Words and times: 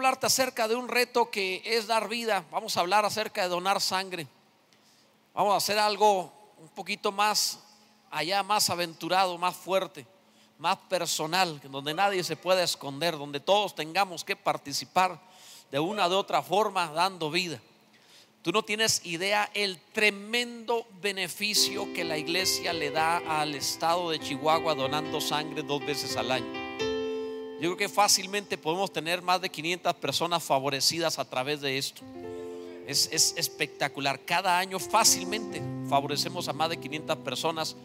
hablarte 0.00 0.24
acerca 0.24 0.66
de 0.66 0.74
un 0.74 0.88
reto 0.88 1.30
que 1.30 1.60
es 1.62 1.86
dar 1.86 2.08
vida. 2.08 2.42
Vamos 2.50 2.74
a 2.74 2.80
hablar 2.80 3.04
acerca 3.04 3.42
de 3.42 3.48
donar 3.48 3.82
sangre. 3.82 4.26
Vamos 5.34 5.52
a 5.52 5.58
hacer 5.58 5.78
algo 5.78 6.32
un 6.56 6.70
poquito 6.70 7.12
más 7.12 7.58
allá, 8.10 8.42
más 8.42 8.70
aventurado, 8.70 9.36
más 9.36 9.54
fuerte, 9.54 10.06
más 10.56 10.78
personal, 10.88 11.60
donde 11.64 11.92
nadie 11.92 12.24
se 12.24 12.34
pueda 12.34 12.62
esconder, 12.62 13.18
donde 13.18 13.40
todos 13.40 13.74
tengamos 13.74 14.24
que 14.24 14.36
participar 14.36 15.20
de 15.70 15.78
una 15.78 16.08
u 16.08 16.14
otra 16.14 16.40
forma 16.40 16.90
dando 16.92 17.30
vida. 17.30 17.60
Tú 18.40 18.52
no 18.52 18.62
tienes 18.62 19.04
idea 19.04 19.50
el 19.52 19.78
tremendo 19.92 20.86
beneficio 21.02 21.92
que 21.92 22.04
la 22.04 22.16
iglesia 22.16 22.72
le 22.72 22.90
da 22.90 23.18
al 23.18 23.54
estado 23.54 24.08
de 24.08 24.18
Chihuahua 24.18 24.74
donando 24.74 25.20
sangre 25.20 25.62
dos 25.62 25.84
veces 25.84 26.16
al 26.16 26.30
año. 26.30 26.59
Yo 27.60 27.66
creo 27.68 27.76
que 27.76 27.88
fácilmente 27.90 28.56
podemos 28.56 28.90
tener 28.90 29.20
más 29.20 29.42
de 29.42 29.50
500 29.50 29.94
personas 29.96 30.42
favorecidas 30.42 31.18
a 31.18 31.26
través 31.26 31.60
de 31.60 31.76
esto. 31.76 32.00
Es, 32.86 33.34
espectacular. 33.36 34.18
Cada 34.24 34.58
año 34.58 34.78
fácilmente 34.78 35.60
favorecemos 35.86 36.48
a 36.48 36.54
más 36.54 36.70
de 36.70 36.78
500 36.78 37.18
personas 37.18 37.76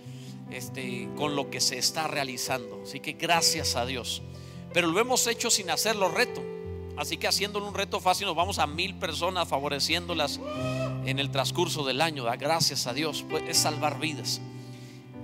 este, 0.50 1.10
con 1.18 1.36
lo 1.36 1.50
que 1.50 1.60
se 1.60 1.78
está 1.78 2.08
realizando. 2.08 2.84
Así 2.84 3.02
que 3.02 3.14
gracias 3.14 3.76
a 3.76 3.86
Dios. 3.86 4.22
Pero 4.74 4.88
lo 4.88 4.98
hemos 5.02 5.28
hecho 5.28 5.50
sin 5.50 5.70
hacerlo 5.70 6.08
reto. 6.08 6.42
Así 6.96 7.18
que 7.18 7.28
haciéndolo 7.28 7.68
un 7.68 7.74
reto 7.74 8.00
fácil 8.00 8.28
nos 8.28 8.36
vamos 8.38 8.60
a 8.60 8.68
mil 8.68 8.96
personas 8.96 9.46
favoreciéndolas 9.50 10.40
en 11.06 11.20
el 11.20 11.32
transcurso 11.32 11.84
del 11.84 12.00
año. 12.00 12.24
Gracias 12.40 12.88
a 12.88 12.94
Dios. 12.94 13.26
Es 13.46 13.58
salvar 13.58 14.00
vidas. 14.00 14.40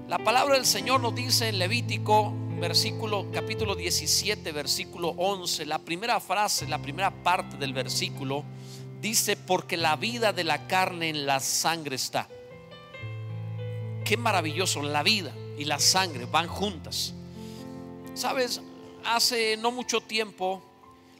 La 0.07 0.17
palabra 0.17 0.55
del 0.55 0.65
Señor 0.65 0.99
nos 0.99 1.15
dice 1.15 1.47
en 1.47 1.59
Levítico, 1.59 2.33
versículo 2.59 3.31
capítulo 3.31 3.75
17, 3.75 4.51
versículo 4.51 5.09
11, 5.09 5.65
la 5.65 5.79
primera 5.79 6.19
frase, 6.19 6.67
la 6.67 6.81
primera 6.81 7.11
parte 7.23 7.57
del 7.57 7.73
versículo 7.73 8.43
dice, 9.01 9.37
porque 9.37 9.77
la 9.77 9.95
vida 9.95 10.33
de 10.33 10.43
la 10.43 10.67
carne 10.67 11.09
en 11.09 11.25
la 11.25 11.39
sangre 11.39 11.95
está. 11.95 12.27
Qué 14.03 14.17
maravilloso, 14.17 14.81
la 14.83 15.03
vida 15.03 15.33
y 15.57 15.65
la 15.65 15.79
sangre 15.79 16.25
van 16.25 16.47
juntas. 16.47 17.13
Sabes, 18.13 18.61
hace 19.05 19.55
no 19.57 19.71
mucho 19.71 20.01
tiempo 20.01 20.61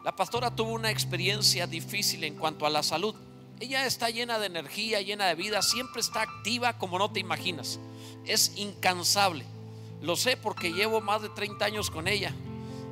la 0.04 0.16
pastora 0.16 0.56
tuvo 0.56 0.72
una 0.72 0.90
experiencia 0.90 1.68
difícil 1.68 2.24
en 2.24 2.36
cuanto 2.36 2.66
a 2.66 2.70
la 2.70 2.82
salud. 2.82 3.16
Ella 3.60 3.86
está 3.86 4.10
llena 4.10 4.40
de 4.40 4.48
energía, 4.48 5.00
llena 5.02 5.28
de 5.28 5.36
vida, 5.36 5.62
siempre 5.62 6.02
está 6.02 6.24
activa 6.24 6.80
como 6.80 6.98
no 6.98 7.12
te 7.12 7.20
imaginas. 7.20 7.80
Es 8.26 8.54
incansable. 8.56 9.46
Lo 10.02 10.16
sé 10.16 10.38
porque 10.38 10.72
llevo 10.72 11.02
más 11.02 11.22
de 11.22 11.30
30 11.30 11.66
años 11.66 11.90
con 11.90 12.08
ella. 12.08 12.34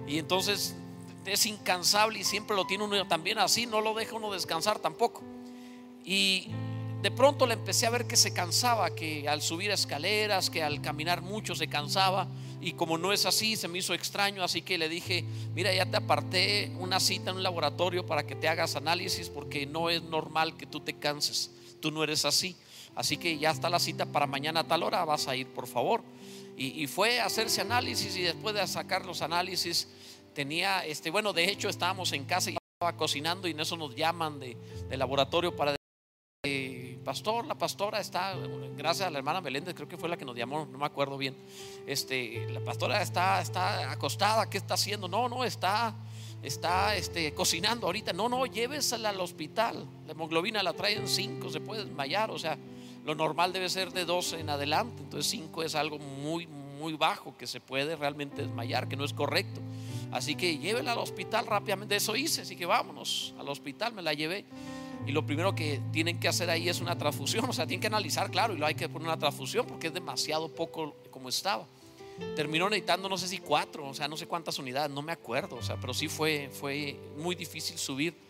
Y 0.07 0.17
entonces 0.17 0.75
es 1.25 1.45
incansable 1.45 2.19
y 2.19 2.23
siempre 2.23 2.55
lo 2.55 2.65
tiene 2.65 2.83
uno 2.83 3.07
también 3.07 3.37
así, 3.39 3.65
no 3.65 3.81
lo 3.81 3.93
deja 3.93 4.15
uno 4.15 4.31
descansar 4.31 4.79
tampoco. 4.79 5.21
Y 6.03 6.47
de 7.01 7.11
pronto 7.11 7.45
le 7.45 7.53
empecé 7.53 7.85
a 7.85 7.91
ver 7.91 8.07
que 8.07 8.15
se 8.15 8.33
cansaba, 8.33 8.89
que 8.89 9.29
al 9.29 9.41
subir 9.41 9.71
escaleras, 9.71 10.49
que 10.49 10.63
al 10.63 10.81
caminar 10.81 11.21
mucho 11.21 11.55
se 11.55 11.67
cansaba. 11.67 12.27
Y 12.61 12.73
como 12.73 12.97
no 12.97 13.13
es 13.13 13.25
así, 13.25 13.55
se 13.55 13.69
me 13.69 13.77
hizo 13.77 13.93
extraño, 13.93 14.43
así 14.43 14.61
que 14.61 14.77
le 14.77 14.89
dije, 14.89 15.23
mira, 15.55 15.73
ya 15.73 15.85
te 15.85 15.95
aparté 15.95 16.73
una 16.79 16.99
cita 16.99 17.31
en 17.31 17.37
un 17.37 17.43
laboratorio 17.43 18.05
para 18.05 18.27
que 18.27 18.35
te 18.35 18.49
hagas 18.49 18.75
análisis 18.75 19.29
porque 19.29 19.65
no 19.65 19.89
es 19.89 20.03
normal 20.03 20.57
que 20.57 20.65
tú 20.65 20.81
te 20.81 20.93
canses, 20.93 21.51
tú 21.79 21.91
no 21.91 22.03
eres 22.03 22.25
así. 22.25 22.57
Así 22.99 23.15
que 23.15 23.37
ya 23.37 23.51
está 23.51 23.69
la 23.69 23.79
cita 23.79 24.05
para 24.05 24.27
mañana 24.27 24.59
a 24.59 24.63
tal 24.65 24.83
hora, 24.83 25.05
vas 25.05 25.29
a 25.29 25.35
ir, 25.37 25.47
por 25.47 25.67
favor. 25.67 26.03
Y, 26.57 26.85
fue 26.87 27.21
a 27.21 27.27
hacerse 27.27 27.61
análisis 27.61 28.13
y 28.17 28.23
después 28.23 28.53
de 28.53 28.67
sacar 28.67 29.05
los 29.05 29.21
análisis 29.21 29.87
tenía, 30.35 30.85
este, 30.85 31.09
bueno, 31.09 31.31
de 31.31 31.45
hecho 31.45 31.69
estábamos 31.69 32.11
en 32.11 32.25
casa 32.25 32.51
y 32.51 32.57
estaba 32.57 32.97
cocinando 32.97 33.47
y 33.47 33.51
en 33.51 33.61
eso 33.61 33.77
nos 33.77 33.95
llaman 33.95 34.41
de, 34.41 34.57
laboratorio 34.97 35.55
para 35.55 35.77
pastor, 37.05 37.47
la 37.47 37.55
pastora 37.55 38.01
está, 38.01 38.35
gracias 38.75 39.07
a 39.07 39.11
la 39.11 39.19
hermana 39.19 39.39
Meléndez, 39.39 39.75
creo 39.75 39.87
que 39.87 39.95
fue 39.95 40.09
la 40.09 40.17
que 40.17 40.25
nos 40.25 40.35
llamó, 40.35 40.65
no 40.69 40.77
me 40.77 40.85
acuerdo 40.85 41.17
bien. 41.17 41.37
Este, 41.87 42.49
la 42.49 42.59
pastora 42.59 43.01
está, 43.01 43.39
está 43.39 43.93
acostada, 43.93 44.49
¿qué 44.49 44.57
está 44.57 44.73
haciendo? 44.73 45.07
No, 45.07 45.29
no, 45.29 45.45
está, 45.45 45.95
está 46.43 46.97
este, 46.97 47.33
cocinando 47.33 47.87
ahorita. 47.87 48.11
No, 48.11 48.27
no, 48.27 48.45
llévesela 48.45 49.09
al 49.09 49.21
hospital. 49.21 49.87
La 50.05 50.11
hemoglobina 50.11 50.61
la 50.61 50.73
traen 50.73 51.07
5, 51.07 51.49
se 51.49 51.61
puede 51.61 51.85
desmayar, 51.85 52.29
o 52.29 52.37
sea, 52.37 52.57
lo 53.09 53.15
normal 53.15 53.51
debe 53.51 53.69
ser 53.69 53.91
de 53.91 54.05
12 54.05 54.39
en 54.39 54.51
adelante, 54.51 55.01
entonces 55.01 55.31
5 55.31 55.63
es 55.63 55.73
algo 55.73 55.97
muy, 55.97 56.45
muy 56.45 56.93
bajo 56.93 57.35
que 57.35 57.47
se 57.47 57.59
puede 57.59 57.95
realmente 57.95 58.43
desmayar, 58.43 58.87
que 58.87 58.95
no 58.95 59.03
es 59.03 59.13
correcto. 59.13 59.61
Así 60.11 60.35
que 60.35 60.59
llévela 60.59 60.91
al 60.91 60.99
hospital 60.99 61.47
rápidamente. 61.47 61.95
Eso 61.95 62.15
hice, 62.15 62.41
así 62.41 62.55
que 62.55 62.67
vámonos 62.67 63.33
al 63.39 63.49
hospital, 63.49 63.93
me 63.93 64.03
la 64.03 64.13
llevé 64.13 64.45
y 65.07 65.11
lo 65.11 65.25
primero 65.25 65.55
que 65.55 65.81
tienen 65.91 66.19
que 66.19 66.27
hacer 66.27 66.51
ahí 66.51 66.69
es 66.69 66.81
una 66.81 66.99
transfusión, 66.99 67.45
o 67.49 67.53
sea, 67.53 67.65
tienen 67.65 67.81
que 67.81 67.87
analizar, 67.87 68.29
claro, 68.29 68.53
y 68.53 68.59
lo 68.59 68.67
hay 68.67 68.75
que 68.75 68.87
poner 68.87 69.07
una 69.07 69.17
transfusión 69.17 69.65
porque 69.65 69.87
es 69.87 69.93
demasiado 69.95 70.47
poco 70.53 70.95
como 71.09 71.29
estaba. 71.29 71.65
Terminó 72.35 72.69
necesitando 72.69 73.09
no 73.09 73.17
sé 73.17 73.27
si 73.27 73.39
cuatro, 73.39 73.87
o 73.87 73.93
sea, 73.95 74.07
no 74.07 74.17
sé 74.17 74.27
cuántas 74.27 74.59
unidades, 74.59 74.91
no 74.91 75.01
me 75.01 75.13
acuerdo, 75.13 75.55
o 75.55 75.63
sea, 75.63 75.77
pero 75.77 75.95
sí 75.95 76.09
fue, 76.09 76.51
fue 76.53 76.95
muy 77.17 77.33
difícil 77.33 77.75
subir. 77.79 78.28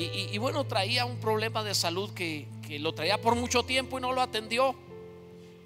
Y, 0.00 0.38
bueno, 0.38 0.64
traía 0.64 1.04
un 1.06 1.16
problema 1.16 1.64
de 1.64 1.74
salud 1.74 2.10
que, 2.14 2.46
que, 2.64 2.78
lo 2.78 2.94
traía 2.94 3.20
por 3.20 3.34
mucho 3.34 3.64
tiempo 3.64 3.98
y 3.98 4.00
no 4.00 4.12
lo 4.12 4.22
atendió, 4.22 4.76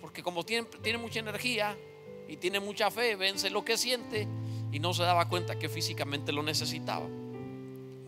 porque 0.00 0.22
como 0.22 0.42
tiene, 0.42 0.66
tiene 0.82 0.96
mucha 0.96 1.20
energía 1.20 1.76
y 2.26 2.38
tiene 2.38 2.58
mucha 2.58 2.90
fe, 2.90 3.14
vence 3.14 3.50
lo 3.50 3.62
que 3.62 3.76
siente 3.76 4.26
y 4.72 4.78
no 4.78 4.94
se 4.94 5.02
daba 5.02 5.28
cuenta 5.28 5.58
que 5.58 5.68
físicamente 5.68 6.32
lo 6.32 6.42
necesitaba. 6.42 7.06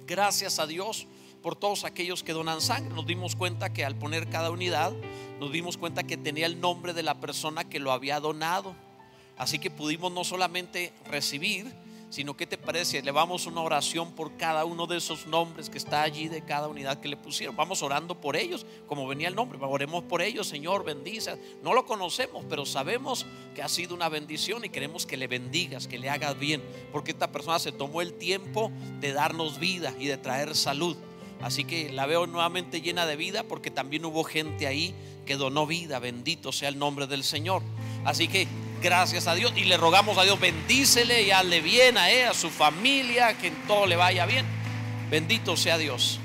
Gracias 0.06 0.58
a 0.58 0.66
Dios 0.66 1.06
por 1.42 1.56
todos 1.56 1.84
aquellos 1.84 2.22
que 2.22 2.32
donan 2.32 2.62
sangre. 2.62 2.94
Nos 2.94 3.06
dimos 3.06 3.36
cuenta 3.36 3.74
que 3.74 3.84
al 3.84 3.94
poner 3.94 4.30
cada 4.30 4.50
unidad, 4.50 4.94
nos 5.38 5.52
dimos 5.52 5.76
cuenta 5.76 6.04
que 6.04 6.16
tenía 6.16 6.46
el 6.46 6.58
nombre 6.58 6.94
de 6.94 7.02
la 7.02 7.20
persona 7.20 7.68
que 7.68 7.78
lo 7.78 7.92
había 7.92 8.18
donado. 8.18 8.74
Así 9.36 9.58
que 9.58 9.70
pudimos 9.70 10.10
no 10.10 10.24
solamente 10.24 10.94
recibir, 11.04 11.70
sino 12.14 12.36
que 12.36 12.46
te 12.46 12.56
parece, 12.56 12.98
elevamos 12.98 13.46
una 13.46 13.60
oración 13.60 14.12
por 14.12 14.36
cada 14.36 14.64
uno 14.64 14.86
de 14.86 14.98
esos 14.98 15.26
nombres 15.26 15.68
que 15.68 15.78
está 15.78 16.02
allí 16.02 16.28
de 16.28 16.42
cada 16.42 16.68
unidad 16.68 17.00
que 17.00 17.08
le 17.08 17.16
pusieron. 17.16 17.56
Vamos 17.56 17.82
orando 17.82 18.20
por 18.20 18.36
ellos, 18.36 18.64
como 18.86 19.08
venía 19.08 19.26
el 19.26 19.34
nombre, 19.34 19.58
oremos 19.60 20.04
por 20.04 20.22
ellos, 20.22 20.46
Señor, 20.46 20.84
bendice. 20.84 21.36
No 21.64 21.74
lo 21.74 21.86
conocemos, 21.86 22.44
pero 22.48 22.66
sabemos 22.66 23.26
que 23.56 23.62
ha 23.62 23.68
sido 23.68 23.96
una 23.96 24.08
bendición 24.08 24.64
y 24.64 24.68
queremos 24.68 25.06
que 25.06 25.16
le 25.16 25.26
bendigas, 25.26 25.88
que 25.88 25.98
le 25.98 26.08
hagas 26.08 26.38
bien, 26.38 26.62
porque 26.92 27.10
esta 27.10 27.32
persona 27.32 27.58
se 27.58 27.72
tomó 27.72 28.00
el 28.00 28.12
tiempo 28.14 28.70
de 29.00 29.12
darnos 29.12 29.58
vida 29.58 29.92
y 29.98 30.06
de 30.06 30.16
traer 30.16 30.54
salud. 30.54 30.96
Así 31.42 31.64
que 31.64 31.90
la 31.90 32.06
veo 32.06 32.28
nuevamente 32.28 32.80
llena 32.80 33.06
de 33.06 33.16
vida 33.16 33.42
porque 33.42 33.72
también 33.72 34.04
hubo 34.04 34.22
gente 34.22 34.68
ahí 34.68 34.94
que 35.26 35.34
donó 35.34 35.66
vida. 35.66 35.98
Bendito 35.98 36.52
sea 36.52 36.68
el 36.68 36.78
nombre 36.78 37.08
del 37.08 37.24
Señor. 37.24 37.62
Así 38.04 38.28
que 38.28 38.46
gracias 38.84 39.26
a 39.26 39.34
Dios 39.34 39.50
y 39.56 39.64
le 39.64 39.78
rogamos 39.78 40.18
a 40.18 40.24
Dios, 40.24 40.38
bendícele 40.38 41.22
y 41.22 41.30
hazle 41.30 41.62
bien 41.62 41.96
a 41.96 42.10
él, 42.10 42.28
a 42.28 42.34
su 42.34 42.50
familia, 42.50 43.36
que 43.38 43.46
en 43.46 43.66
todo 43.66 43.86
le 43.86 43.96
vaya 43.96 44.26
bien. 44.26 44.44
Bendito 45.10 45.56
sea 45.56 45.78
Dios. 45.78 46.20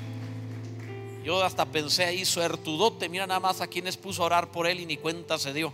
Yo 1.24 1.42
hasta 1.42 1.64
pensé 1.64 2.04
ahí, 2.04 2.26
suertudote, 2.26 3.08
mira 3.08 3.26
nada 3.26 3.40
más 3.40 3.62
a 3.62 3.66
quienes 3.66 3.96
puso 3.96 4.22
a 4.22 4.26
orar 4.26 4.50
por 4.50 4.66
él 4.66 4.78
y 4.78 4.84
ni 4.84 4.98
cuenta 4.98 5.38
se 5.38 5.54
dio. 5.54 5.72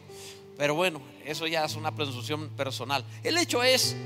Pero 0.56 0.76
bueno, 0.76 1.02
eso 1.24 1.48
ya 1.48 1.64
es 1.64 1.74
una 1.74 1.92
presunción 1.92 2.50
personal. 2.50 3.04
El 3.24 3.36
hecho 3.36 3.64
es 3.64 3.96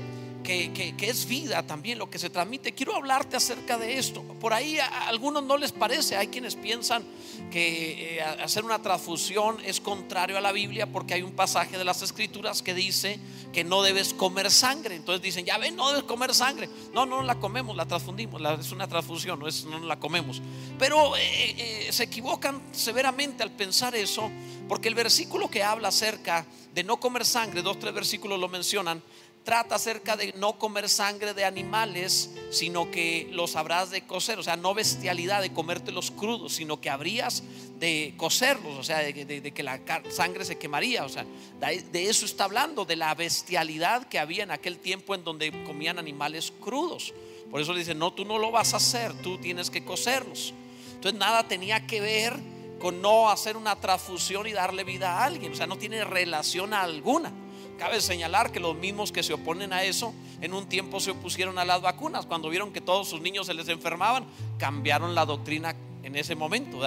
que, 0.43 0.95
es 0.99 1.27
vida 1.27 1.63
también 1.63 1.97
lo 1.99 2.09
que 2.09 2.19
se 2.19 2.29
transmite. 2.29 2.73
Quiero 2.73 2.95
hablarte 2.95 3.37
acerca 3.37 3.77
de 3.77 3.97
esto. 3.97 4.21
Por 4.39 4.53
ahí 4.53 4.77
a, 4.79 5.07
algunos 5.07 5.43
no 5.43 5.57
les 5.57 5.71
parece, 5.71 6.17
hay 6.17 6.27
quienes 6.27 6.55
piensan 6.55 7.03
que 7.51 8.17
eh, 8.17 8.21
hacer 8.21 8.63
una 8.63 8.81
transfusión 8.81 9.57
es 9.63 9.79
contrario 9.79 10.37
a 10.37 10.41
la 10.41 10.51
Biblia 10.51 10.87
porque 10.87 11.13
hay 11.15 11.21
un 11.21 11.33
pasaje 11.33 11.77
de 11.77 11.83
las 11.83 12.01
escrituras 12.01 12.61
que 12.61 12.73
dice 12.73 13.19
que 13.53 13.63
no 13.63 13.83
debes 13.83 14.13
comer 14.13 14.51
sangre. 14.51 14.95
Entonces 14.95 15.21
dicen, 15.21 15.45
ya 15.45 15.57
ven, 15.57 15.75
no 15.75 15.89
debes 15.89 16.03
comer 16.03 16.33
sangre. 16.33 16.69
No, 16.93 17.05
no 17.05 17.23
la 17.23 17.39
comemos, 17.39 17.75
la 17.75 17.85
transfundimos, 17.85 18.41
es 18.59 18.71
una 18.71 18.87
transfusión, 18.87 19.39
no, 19.39 19.47
es, 19.47 19.65
no 19.65 19.79
la 19.79 19.99
comemos. 19.99 20.41
Pero 20.77 21.15
eh, 21.17 21.87
eh, 21.87 21.87
se 21.91 22.03
equivocan 22.03 22.61
severamente 22.71 23.43
al 23.43 23.51
pensar 23.51 23.95
eso 23.95 24.29
porque 24.67 24.87
el 24.87 24.95
versículo 24.95 25.49
que 25.49 25.63
habla 25.63 25.89
acerca 25.89 26.45
de 26.73 26.83
no 26.85 26.97
comer 26.97 27.25
sangre, 27.25 27.61
dos, 27.61 27.77
tres 27.77 27.93
versículos 27.93 28.39
lo 28.39 28.47
mencionan, 28.47 29.03
trata 29.43 29.75
acerca 29.75 30.15
de 30.15 30.33
no 30.37 30.59
comer 30.59 30.87
sangre 30.87 31.33
de 31.33 31.45
animales, 31.45 32.29
sino 32.51 32.91
que 32.91 33.27
los 33.31 33.55
habrás 33.55 33.89
de 33.89 34.05
cocer, 34.05 34.37
o 34.37 34.43
sea, 34.43 34.55
no 34.55 34.73
bestialidad 34.73 35.41
de 35.41 35.51
comértelos 35.51 36.11
crudos, 36.11 36.53
sino 36.53 36.79
que 36.79 36.89
habrías 36.89 37.43
de 37.79 38.13
cocerlos, 38.17 38.77
o 38.77 38.83
sea, 38.83 38.99
de, 38.99 39.13
que 39.53 39.63
la 39.63 39.81
sangre 40.09 40.45
se 40.45 40.57
quemaría, 40.57 41.03
o 41.05 41.09
sea, 41.09 41.25
de, 41.59 42.09
eso 42.09 42.25
está 42.25 42.43
hablando, 42.43 42.85
de 42.85 42.95
la 42.95 43.15
bestialidad 43.15 44.07
que 44.07 44.19
había 44.19 44.43
en 44.43 44.51
aquel 44.51 44.77
tiempo 44.77 45.15
en 45.15 45.23
donde 45.23 45.51
comían 45.63 45.97
animales 45.97 46.53
crudos. 46.59 47.13
Por 47.49 47.59
eso 47.59 47.73
dice, 47.73 47.95
no, 47.95 48.13
tú 48.13 48.23
no 48.23 48.37
lo 48.37 48.51
vas 48.51 48.73
a 48.73 48.77
hacer, 48.77 49.13
tú 49.21 49.37
tienes 49.39 49.69
que 49.69 49.83
cocerlos. 49.83 50.53
Entonces 50.93 51.19
nada 51.19 51.47
tenía 51.47 51.87
que 51.87 51.99
ver 51.99 52.33
con 52.79 53.01
no 53.01 53.29
hacer 53.29 53.57
una 53.57 53.75
transfusión 53.75 54.47
y 54.47 54.53
darle 54.53 54.83
vida 54.83 55.17
a 55.17 55.25
alguien, 55.25 55.51
o 55.51 55.55
sea, 55.55 55.67
no 55.67 55.77
tiene 55.77 56.03
relación 56.03 56.73
alguna 56.73 57.31
cabe 57.81 57.99
señalar 57.99 58.51
que 58.51 58.59
los 58.59 58.75
mismos 58.75 59.11
que 59.11 59.23
se 59.23 59.33
oponen 59.33 59.73
a 59.73 59.81
eso 59.83 60.13
en 60.39 60.53
un 60.53 60.67
tiempo 60.69 60.99
se 60.99 61.09
opusieron 61.09 61.57
a 61.57 61.65
las 61.65 61.81
vacunas. 61.81 62.27
Cuando 62.27 62.47
vieron 62.47 62.71
que 62.71 62.79
todos 62.79 63.09
sus 63.09 63.21
niños 63.21 63.47
se 63.47 63.55
les 63.55 63.67
enfermaban, 63.69 64.27
cambiaron 64.59 65.15
la 65.15 65.25
doctrina 65.25 65.75
en 66.03 66.15
ese 66.15 66.35
momento. 66.35 66.79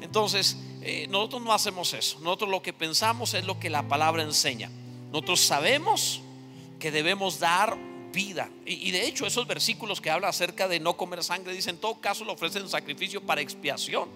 Entonces, 0.00 0.56
eh, 0.82 1.06
nosotros 1.08 1.42
no 1.42 1.52
hacemos 1.52 1.94
eso. 1.94 2.18
Nosotros 2.18 2.50
lo 2.50 2.62
que 2.62 2.72
pensamos 2.72 3.32
es 3.34 3.44
lo 3.44 3.60
que 3.60 3.70
la 3.70 3.86
palabra 3.86 4.24
enseña. 4.24 4.72
Nosotros 5.12 5.38
sabemos 5.38 6.20
que 6.80 6.90
debemos 6.90 7.38
dar 7.38 7.78
vida. 8.12 8.50
Y, 8.66 8.90
de 8.90 9.06
hecho, 9.06 9.28
esos 9.28 9.46
versículos 9.46 10.00
que 10.00 10.10
habla 10.10 10.26
acerca 10.26 10.66
de 10.66 10.80
no 10.80 10.96
comer 10.96 11.22
sangre, 11.22 11.54
dicen, 11.54 11.76
en 11.76 11.80
todo 11.80 12.00
caso 12.00 12.24
lo 12.24 12.32
ofrecen 12.32 12.68
sacrificio 12.68 13.20
para 13.20 13.40
expiación. 13.40 14.08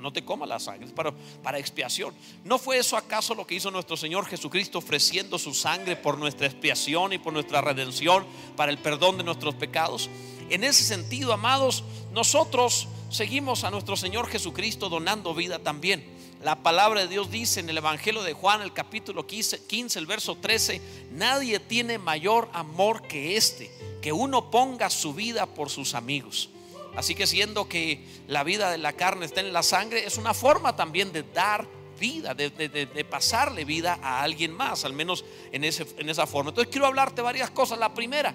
No 0.00 0.12
te 0.12 0.24
comas 0.24 0.48
la 0.48 0.60
sangre, 0.60 0.86
es 0.86 0.92
para, 0.92 1.12
para 1.42 1.58
expiación. 1.58 2.14
¿No 2.44 2.58
fue 2.58 2.78
eso 2.78 2.96
acaso 2.96 3.34
lo 3.34 3.46
que 3.46 3.54
hizo 3.54 3.70
nuestro 3.70 3.96
Señor 3.96 4.26
Jesucristo 4.26 4.78
ofreciendo 4.78 5.38
su 5.38 5.54
sangre 5.54 5.96
por 5.96 6.18
nuestra 6.18 6.46
expiación 6.46 7.12
y 7.12 7.18
por 7.18 7.32
nuestra 7.32 7.60
redención, 7.60 8.24
para 8.56 8.70
el 8.70 8.78
perdón 8.78 9.18
de 9.18 9.24
nuestros 9.24 9.54
pecados? 9.54 10.08
En 10.48 10.64
ese 10.64 10.84
sentido, 10.84 11.32
amados, 11.32 11.82
nosotros 12.12 12.88
seguimos 13.10 13.64
a 13.64 13.70
nuestro 13.70 13.96
Señor 13.96 14.28
Jesucristo 14.28 14.88
donando 14.88 15.34
vida 15.34 15.58
también. 15.58 16.04
La 16.42 16.62
palabra 16.62 17.00
de 17.00 17.08
Dios 17.08 17.30
dice 17.30 17.60
en 17.60 17.70
el 17.70 17.78
Evangelio 17.78 18.22
de 18.22 18.34
Juan, 18.34 18.62
el 18.62 18.72
capítulo 18.72 19.26
15, 19.26 19.66
15, 19.66 19.98
el 19.98 20.06
verso 20.06 20.36
13, 20.36 20.80
nadie 21.12 21.58
tiene 21.58 21.98
mayor 21.98 22.48
amor 22.52 23.02
que 23.02 23.36
este, 23.36 23.70
que 24.02 24.12
uno 24.12 24.50
ponga 24.50 24.90
su 24.90 25.14
vida 25.14 25.46
por 25.46 25.70
sus 25.70 25.94
amigos. 25.94 26.50
Así 26.96 27.14
que 27.14 27.26
siendo 27.26 27.68
que 27.68 28.04
la 28.26 28.42
vida 28.42 28.70
de 28.70 28.78
la 28.78 28.94
carne 28.94 29.26
está 29.26 29.40
en 29.40 29.52
la 29.52 29.62
sangre, 29.62 30.06
es 30.06 30.16
una 30.16 30.34
forma 30.34 30.74
también 30.76 31.12
de 31.12 31.22
dar 31.22 31.68
vida, 32.00 32.34
de, 32.34 33.06
pasarle 33.08 33.64
vida 33.64 33.98
a 34.02 34.22
alguien 34.22 34.52
más, 34.52 34.84
al 34.84 34.92
menos 34.92 35.24
en, 35.52 35.64
ese, 35.64 35.86
en 35.98 36.08
esa 36.08 36.26
forma. 36.26 36.50
Entonces 36.50 36.70
quiero 36.70 36.86
hablarte 36.86 37.22
varias 37.22 37.50
cosas. 37.50 37.78
La 37.78 37.92
primera, 37.92 38.34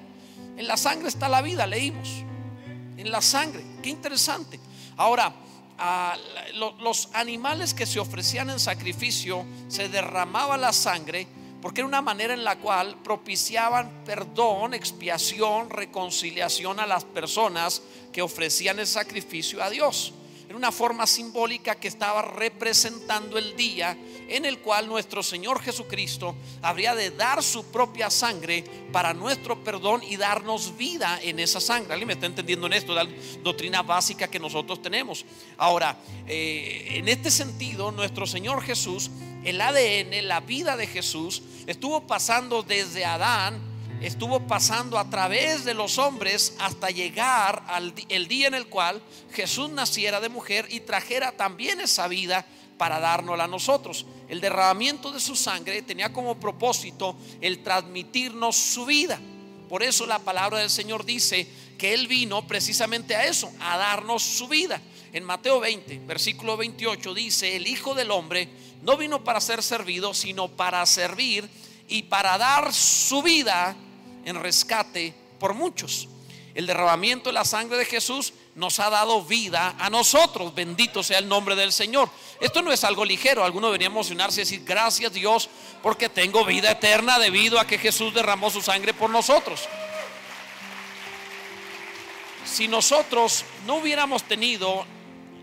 en 0.57 0.67
la 0.67 0.77
sangre 0.77 1.07
está 1.07 1.27
la 1.27 1.41
vida, 1.41 1.65
leímos. 1.65 2.09
En 2.97 3.09
la 3.09 3.21
sangre, 3.21 3.63
qué 3.81 3.89
interesante. 3.89 4.59
Ahora, 4.97 5.33
los 6.79 7.09
animales 7.13 7.73
que 7.73 7.87
se 7.87 7.99
ofrecían 7.99 8.51
en 8.51 8.59
sacrificio, 8.59 9.43
se 9.67 9.89
derramaba 9.89 10.57
la 10.57 10.73
sangre 10.73 11.27
porque 11.61 11.81
era 11.81 11.87
una 11.87 12.01
manera 12.01 12.33
en 12.33 12.43
la 12.43 12.57
cual 12.57 12.97
propiciaban 13.03 14.03
perdón, 14.05 14.73
expiación, 14.73 15.69
reconciliación 15.69 16.79
a 16.79 16.87
las 16.87 17.05
personas 17.05 17.81
que 18.11 18.21
ofrecían 18.21 18.79
el 18.79 18.87
sacrificio 18.87 19.63
a 19.63 19.69
Dios. 19.69 20.13
Era 20.51 20.57
una 20.57 20.73
forma 20.73 21.07
simbólica 21.07 21.75
que 21.75 21.87
estaba 21.87 22.21
representando 22.23 23.37
el 23.37 23.55
día 23.55 23.97
en 24.27 24.43
el 24.43 24.59
cual 24.59 24.85
nuestro 24.85 25.23
Señor 25.23 25.61
Jesucristo 25.61 26.35
habría 26.61 26.93
de 26.93 27.11
dar 27.11 27.41
su 27.41 27.71
propia 27.71 28.09
sangre 28.09 28.65
para 28.91 29.13
nuestro 29.13 29.63
perdón 29.63 30.01
y 30.03 30.17
darnos 30.17 30.75
vida 30.75 31.17
en 31.23 31.39
esa 31.39 31.61
sangre. 31.61 31.93
¿Alguien 31.93 32.07
me 32.07 32.13
está 32.15 32.25
entendiendo 32.25 32.67
en 32.67 32.73
esto? 32.73 32.93
La 32.93 33.07
doctrina 33.41 33.81
básica 33.81 34.27
que 34.27 34.41
nosotros 34.41 34.81
tenemos. 34.81 35.23
Ahora, 35.55 35.97
eh, 36.27 36.95
en 36.95 37.07
este 37.07 37.31
sentido, 37.31 37.93
nuestro 37.93 38.27
Señor 38.27 38.61
Jesús, 38.61 39.09
el 39.45 39.61
ADN, 39.61 40.27
la 40.27 40.41
vida 40.41 40.75
de 40.75 40.85
Jesús, 40.85 41.43
estuvo 41.65 42.05
pasando 42.05 42.61
desde 42.61 43.05
Adán 43.05 43.70
estuvo 44.01 44.39
pasando 44.47 44.97
a 44.97 45.09
través 45.09 45.63
de 45.63 45.73
los 45.73 45.97
hombres 45.97 46.55
hasta 46.59 46.89
llegar 46.89 47.63
al 47.67 47.93
el 48.09 48.27
día 48.27 48.47
en 48.47 48.55
el 48.55 48.67
cual 48.67 49.01
Jesús 49.33 49.69
naciera 49.69 50.19
de 50.19 50.29
mujer 50.29 50.67
y 50.69 50.79
trajera 50.79 51.31
también 51.31 51.79
esa 51.79 52.07
vida 52.07 52.45
para 52.77 52.99
dárnosla 52.99 53.43
a 53.43 53.47
nosotros. 53.47 54.07
El 54.27 54.41
derramamiento 54.41 55.11
de 55.11 55.19
su 55.19 55.35
sangre 55.35 55.83
tenía 55.83 56.11
como 56.11 56.39
propósito 56.39 57.15
el 57.39 57.61
transmitirnos 57.61 58.55
su 58.55 58.85
vida. 58.85 59.19
Por 59.69 59.83
eso 59.83 60.05
la 60.07 60.19
palabra 60.19 60.59
del 60.59 60.69
Señor 60.69 61.05
dice 61.05 61.47
que 61.77 61.93
Él 61.93 62.07
vino 62.07 62.47
precisamente 62.47 63.15
a 63.15 63.25
eso, 63.25 63.51
a 63.59 63.77
darnos 63.77 64.23
su 64.23 64.47
vida. 64.47 64.81
En 65.13 65.23
Mateo 65.23 65.59
20, 65.59 65.99
versículo 66.07 66.57
28 66.57 67.13
dice, 67.13 67.55
el 67.55 67.67
Hijo 67.67 67.93
del 67.93 68.09
Hombre 68.09 68.49
no 68.81 68.97
vino 68.97 69.23
para 69.23 69.41
ser 69.41 69.61
servido, 69.61 70.13
sino 70.13 70.47
para 70.47 70.83
servir 70.87 71.47
y 71.87 72.03
para 72.03 72.37
dar 72.37 72.73
su 72.73 73.21
vida 73.21 73.75
en 74.25 74.41
rescate 74.41 75.13
por 75.39 75.53
muchos. 75.53 76.07
El 76.53 76.67
derramamiento 76.67 77.29
de 77.29 77.33
la 77.33 77.45
sangre 77.45 77.77
de 77.77 77.85
Jesús 77.85 78.33
nos 78.55 78.79
ha 78.79 78.89
dado 78.89 79.23
vida 79.23 79.75
a 79.79 79.89
nosotros. 79.89 80.53
Bendito 80.53 81.01
sea 81.01 81.19
el 81.19 81.27
nombre 81.27 81.55
del 81.55 81.71
Señor. 81.71 82.09
Esto 82.41 82.61
no 82.61 82.71
es 82.71 82.83
algo 82.83 83.05
ligero. 83.05 83.43
Alguno 83.43 83.67
debería 83.67 83.87
emocionarse 83.87 84.41
y 84.41 84.43
decir, 84.43 84.63
gracias 84.65 85.13
Dios, 85.13 85.49
porque 85.81 86.09
tengo 86.09 86.43
vida 86.45 86.71
eterna 86.71 87.19
debido 87.19 87.59
a 87.59 87.65
que 87.65 87.77
Jesús 87.77 88.13
derramó 88.13 88.49
su 88.49 88.61
sangre 88.61 88.93
por 88.93 89.09
nosotros. 89.09 89.61
Si 92.45 92.67
nosotros 92.67 93.45
no 93.65 93.75
hubiéramos 93.75 94.23
tenido 94.23 94.85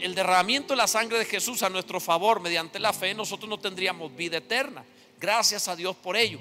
el 0.01 0.15
derramamiento 0.15 0.75
de 0.75 0.77
la 0.77 0.87
sangre 0.87 1.19
de 1.19 1.25
Jesús 1.25 1.63
a 1.63 1.71
nuestro 1.71 2.01
favor 2.01 2.41
mediante 2.41 2.79
la 2.79 2.93
fe, 2.93 3.15
nosotros 3.15 3.49
no 3.49 3.59
tendríamos 3.59 4.15
vida 4.15 4.37
eterna. 4.37 4.85
Gracias 5.19 5.69
a 5.69 5.75
Dios 5.75 5.97
por 5.97 6.17
ello. 6.17 6.39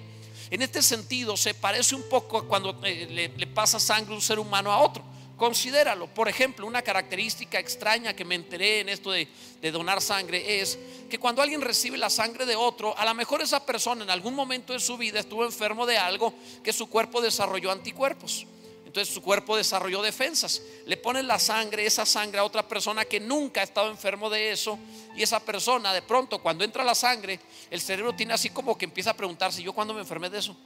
En 0.49 0.61
este 0.61 0.81
sentido, 0.81 1.35
se 1.35 1.53
parece 1.53 1.95
un 1.95 2.07
poco 2.09 2.37
a 2.37 2.47
cuando 2.47 2.79
eh, 2.83 3.31
le, 3.35 3.47
pasa 3.47 3.79
sangre 3.79 4.13
un 4.13 4.21
ser 4.21 4.39
humano 4.39 4.71
a 4.71 4.79
otro. 4.79 5.03
Considéralo. 5.35 6.07
Por 6.07 6.29
ejemplo, 6.29 6.65
una 6.65 6.81
característica 6.81 7.59
extraña 7.59 8.15
que 8.15 8.25
me 8.25 8.35
enteré 8.35 8.79
en 8.79 8.89
esto 8.89 9.11
de, 9.11 9.27
de, 9.61 9.71
donar 9.71 10.01
sangre 10.01 10.61
es 10.61 10.79
que 11.09 11.19
cuando 11.19 11.41
alguien 11.41 11.61
recibe 11.61 11.97
la 11.97 12.09
sangre 12.09 12.45
de 12.45 12.55
otro, 12.55 12.97
a 12.97 13.05
lo 13.05 13.13
mejor 13.13 13.41
esa 13.41 13.63
persona 13.65 14.03
en 14.03 14.09
algún 14.09 14.33
momento 14.33 14.73
de 14.73 14.79
su 14.79 14.97
vida 14.97 15.19
estuvo 15.19 15.45
enfermo 15.45 15.85
de 15.85 15.97
algo 15.97 16.33
que 16.63 16.73
su 16.73 16.87
cuerpo 16.87 17.21
desarrolló 17.21 17.71
anticuerpos. 17.71 18.47
Entonces 18.97 19.13
su 19.13 19.21
cuerpo 19.21 19.55
desarrolló 19.55 20.01
defensas. 20.01 20.59
Le 20.87 20.97
ponen 20.97 21.27
la 21.27 21.37
sangre, 21.37 21.85
esa 21.85 22.03
sangre 22.03 22.39
a 22.39 22.43
otra 22.43 22.67
persona 22.67 23.05
que 23.05 23.19
nunca 23.19 23.61
ha 23.61 23.63
estado 23.63 23.91
enfermo 23.91 24.27
de 24.27 24.51
eso. 24.51 24.79
Y 25.15 25.21
esa 25.21 25.39
persona 25.39 25.93
de 25.93 26.01
pronto 26.01 26.41
cuando 26.41 26.63
entra 26.63 26.83
la 26.83 26.95
sangre, 26.95 27.39
el 27.69 27.79
cerebro 27.79 28.15
tiene 28.15 28.33
así 28.33 28.49
como 28.49 28.75
que 28.75 28.85
empieza 28.85 29.11
a 29.11 29.13
preguntarse, 29.13 29.61
¿yo 29.61 29.71
cuándo 29.71 29.93
me 29.93 29.99
enfermé 29.99 30.31
de 30.31 30.39
eso? 30.39 30.57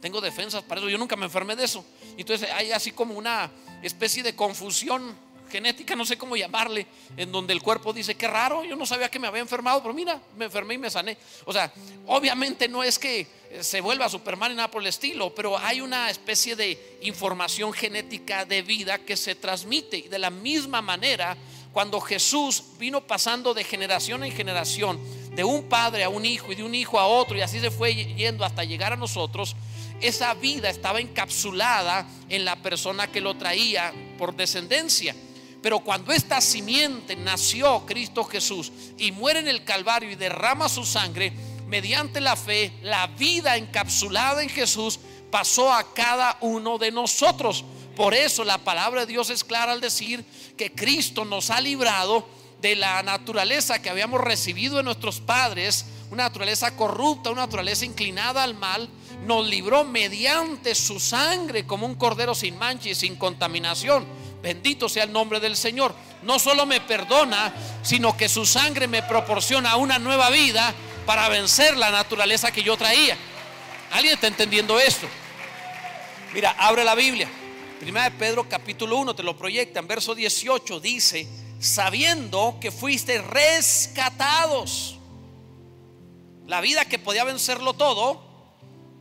Tengo 0.00 0.20
defensas 0.20 0.64
para 0.64 0.80
eso, 0.80 0.90
yo 0.90 0.98
nunca 0.98 1.14
me 1.14 1.26
enfermé 1.26 1.54
de 1.54 1.62
eso. 1.62 1.84
Entonces 2.16 2.50
hay 2.50 2.72
así 2.72 2.90
como 2.90 3.14
una 3.14 3.48
especie 3.82 4.24
de 4.24 4.34
confusión 4.34 5.16
genética, 5.50 5.96
no 5.96 6.04
sé 6.04 6.16
cómo 6.16 6.36
llamarle, 6.36 6.86
en 7.16 7.30
donde 7.32 7.52
el 7.52 7.62
cuerpo 7.62 7.92
dice, 7.92 8.14
qué 8.14 8.28
raro, 8.28 8.64
yo 8.64 8.76
no 8.76 8.86
sabía 8.86 9.10
que 9.10 9.18
me 9.18 9.26
había 9.26 9.40
enfermado, 9.40 9.82
pero 9.82 9.92
mira, 9.92 10.20
me 10.36 10.46
enfermé 10.46 10.74
y 10.74 10.78
me 10.78 10.90
sané. 10.90 11.16
O 11.44 11.52
sea, 11.52 11.72
obviamente 12.06 12.68
no 12.68 12.82
es 12.82 12.98
que 12.98 13.26
se 13.60 13.80
vuelva 13.80 14.08
Superman 14.08 14.52
y 14.52 14.54
nada 14.54 14.70
por 14.70 14.82
el 14.82 14.88
estilo, 14.88 15.34
pero 15.34 15.58
hay 15.58 15.80
una 15.80 16.08
especie 16.08 16.54
de 16.54 16.98
información 17.02 17.72
genética 17.72 18.44
de 18.44 18.62
vida 18.62 18.98
que 18.98 19.16
se 19.16 19.34
transmite. 19.34 19.98
Y 19.98 20.08
de 20.08 20.18
la 20.18 20.30
misma 20.30 20.80
manera, 20.80 21.36
cuando 21.72 22.00
Jesús 22.00 22.62
vino 22.78 23.06
pasando 23.06 23.54
de 23.54 23.64
generación 23.64 24.24
en 24.24 24.32
generación, 24.32 25.00
de 25.34 25.44
un 25.44 25.68
padre 25.68 26.04
a 26.04 26.08
un 26.08 26.24
hijo 26.24 26.52
y 26.52 26.56
de 26.56 26.64
un 26.64 26.74
hijo 26.74 26.98
a 26.98 27.06
otro, 27.06 27.36
y 27.36 27.40
así 27.40 27.60
se 27.60 27.70
fue 27.70 27.94
yendo 27.94 28.44
hasta 28.44 28.64
llegar 28.64 28.92
a 28.92 28.96
nosotros, 28.96 29.56
esa 30.00 30.32
vida 30.34 30.70
estaba 30.70 31.00
encapsulada 31.00 32.06
en 32.28 32.44
la 32.44 32.56
persona 32.56 33.08
que 33.08 33.20
lo 33.20 33.36
traía 33.36 33.92
por 34.18 34.34
descendencia. 34.34 35.14
Pero 35.62 35.80
cuando 35.80 36.12
esta 36.12 36.40
simiente 36.40 37.16
nació 37.16 37.84
Cristo 37.84 38.24
Jesús 38.24 38.72
y 38.96 39.12
muere 39.12 39.40
en 39.40 39.48
el 39.48 39.64
Calvario 39.64 40.10
y 40.10 40.16
derrama 40.16 40.68
su 40.68 40.86
sangre, 40.86 41.32
mediante 41.66 42.20
la 42.20 42.34
fe, 42.34 42.72
la 42.82 43.06
vida 43.06 43.56
encapsulada 43.56 44.42
en 44.42 44.48
Jesús 44.48 44.98
pasó 45.30 45.72
a 45.72 45.92
cada 45.92 46.38
uno 46.40 46.78
de 46.78 46.90
nosotros. 46.90 47.64
Por 47.94 48.14
eso 48.14 48.44
la 48.44 48.58
palabra 48.58 49.02
de 49.02 49.12
Dios 49.12 49.28
es 49.30 49.44
clara 49.44 49.72
al 49.72 49.80
decir 49.80 50.24
que 50.56 50.72
Cristo 50.72 51.24
nos 51.24 51.50
ha 51.50 51.60
librado 51.60 52.26
de 52.62 52.76
la 52.76 53.02
naturaleza 53.02 53.80
que 53.80 53.90
habíamos 53.90 54.20
recibido 54.20 54.78
de 54.78 54.82
nuestros 54.82 55.20
padres, 55.20 55.86
una 56.10 56.24
naturaleza 56.24 56.76
corrupta, 56.76 57.30
una 57.30 57.42
naturaleza 57.42 57.84
inclinada 57.84 58.42
al 58.42 58.54
mal, 58.54 58.88
nos 59.24 59.46
libró 59.46 59.84
mediante 59.84 60.74
su 60.74 60.98
sangre 60.98 61.66
como 61.66 61.86
un 61.86 61.94
cordero 61.94 62.34
sin 62.34 62.58
mancha 62.58 62.88
y 62.88 62.94
sin 62.94 63.16
contaminación 63.16 64.06
Bendito 64.42 64.88
sea 64.88 65.04
el 65.04 65.12
nombre 65.12 65.40
del 65.40 65.56
Señor. 65.56 65.94
No 66.22 66.38
solo 66.38 66.66
me 66.66 66.80
perdona, 66.80 67.52
sino 67.82 68.16
que 68.16 68.28
su 68.28 68.46
sangre 68.46 68.86
me 68.86 69.02
proporciona 69.02 69.76
una 69.76 69.98
nueva 69.98 70.30
vida 70.30 70.74
para 71.06 71.28
vencer 71.28 71.76
la 71.76 71.90
naturaleza 71.90 72.52
que 72.52 72.62
yo 72.62 72.76
traía. 72.76 73.16
¿Alguien 73.92 74.14
está 74.14 74.26
entendiendo 74.26 74.78
esto? 74.78 75.06
Mira, 76.32 76.54
abre 76.58 76.84
la 76.84 76.94
Biblia. 76.94 77.28
Primera 77.80 78.10
de 78.10 78.16
Pedro 78.16 78.48
capítulo 78.48 78.98
1, 78.98 79.14
te 79.14 79.22
lo 79.22 79.36
proyecta 79.36 79.80
en 79.80 79.88
verso 79.88 80.14
18, 80.14 80.80
dice, 80.80 81.26
sabiendo 81.58 82.58
que 82.60 82.70
fuiste 82.70 83.20
rescatados. 83.22 84.98
La 86.46 86.60
vida 86.60 86.84
que 86.84 86.98
podía 86.98 87.24
vencerlo 87.24 87.72
todo, 87.72 88.29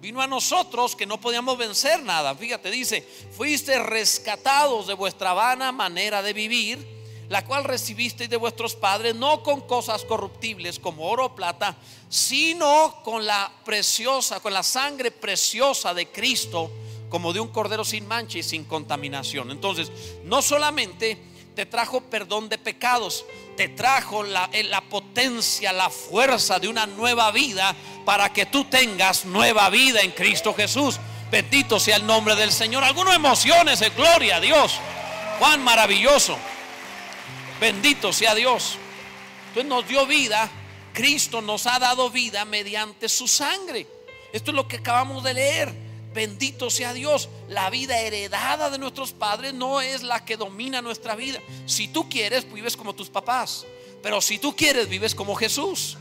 Vino 0.01 0.21
a 0.21 0.27
nosotros 0.27 0.95
que 0.95 1.05
no 1.05 1.19
podíamos 1.19 1.57
vencer 1.57 2.01
nada. 2.03 2.33
Fíjate, 2.33 2.71
dice, 2.71 3.05
fuiste 3.35 3.77
rescatados 3.79 4.87
de 4.87 4.93
vuestra 4.93 5.33
vana 5.33 5.73
manera 5.73 6.21
de 6.21 6.31
vivir, 6.31 6.87
la 7.27 7.45
cual 7.45 7.65
recibisteis 7.65 8.29
de 8.29 8.37
vuestros 8.37 8.75
padres, 8.75 9.13
no 9.13 9.43
con 9.43 9.61
cosas 9.61 10.05
corruptibles 10.05 10.79
como 10.79 11.09
oro 11.09 11.25
o 11.25 11.35
plata, 11.35 11.75
sino 12.07 13.01
con 13.03 13.25
la 13.25 13.51
preciosa, 13.65 14.39
con 14.39 14.53
la 14.53 14.63
sangre 14.63 15.11
preciosa 15.11 15.93
de 15.93 16.07
Cristo, 16.07 16.71
como 17.09 17.33
de 17.33 17.41
un 17.41 17.49
cordero 17.49 17.83
sin 17.83 18.07
mancha 18.07 18.37
y 18.37 18.43
sin 18.43 18.63
contaminación. 18.63 19.51
Entonces, 19.51 19.91
no 20.23 20.41
solamente 20.41 21.28
te 21.59 21.65
trajo 21.65 21.99
perdón 21.99 22.47
de 22.47 22.57
pecados, 22.57 23.25
te 23.57 23.67
trajo 23.67 24.23
la, 24.23 24.49
eh, 24.53 24.63
la, 24.63 24.79
potencia, 24.79 25.73
la 25.73 25.89
fuerza 25.89 26.57
de 26.57 26.69
una 26.69 26.85
nueva 26.85 27.31
vida 27.31 27.75
para 28.05 28.31
que 28.31 28.45
tú 28.45 28.63
tengas 28.63 29.25
nueva 29.25 29.69
vida 29.69 29.99
en 29.99 30.11
Cristo 30.11 30.53
Jesús. 30.53 31.01
Bendito 31.29 31.77
sea 31.77 31.97
el 31.97 32.07
nombre 32.07 32.37
del 32.37 32.53
Señor. 32.53 32.85
Algunas 32.85 33.13
emociones 33.13 33.81
de 33.81 33.89
gloria 33.89 34.37
a 34.37 34.39
Dios. 34.39 34.79
Juan 35.37 35.61
maravilloso. 35.61 36.37
Bendito 37.59 38.13
sea 38.13 38.35
Dios. 38.35 38.77
Entonces 39.49 39.65
nos 39.65 39.85
dio 39.85 40.05
vida. 40.05 40.49
Cristo 40.93 41.41
nos 41.41 41.67
ha 41.67 41.77
dado 41.77 42.09
vida 42.09 42.45
mediante 42.45 43.09
su 43.09 43.27
sangre. 43.27 43.85
Esto 44.31 44.51
es 44.51 44.55
lo 44.55 44.65
que 44.65 44.77
acabamos 44.77 45.25
de 45.25 45.33
leer. 45.33 45.88
Bendito 46.19 46.69
sea 46.69 46.91
Dios. 46.91 47.29
La 47.47 47.69
vida 47.69 47.97
heredada 47.97 48.69
de 48.69 48.77
nuestros 48.77 49.13
padres 49.13 49.53
no 49.53 49.79
es 49.79 50.03
la 50.03 50.25
que 50.25 50.35
domina 50.35 50.81
nuestra 50.81 51.15
vida. 51.15 51.39
Si 51.65 51.88
tú 51.88 52.09
quieres, 52.09 52.51
vives 52.51 52.75
como 52.75 52.93
tus 52.93 53.09
papás. 53.09 53.65
Pero 54.03 54.19
si 54.19 54.38
tú 54.38 54.53
quieres, 54.53 54.89
vives 54.89 55.15
como 55.15 55.33
Jesús. 55.33 55.97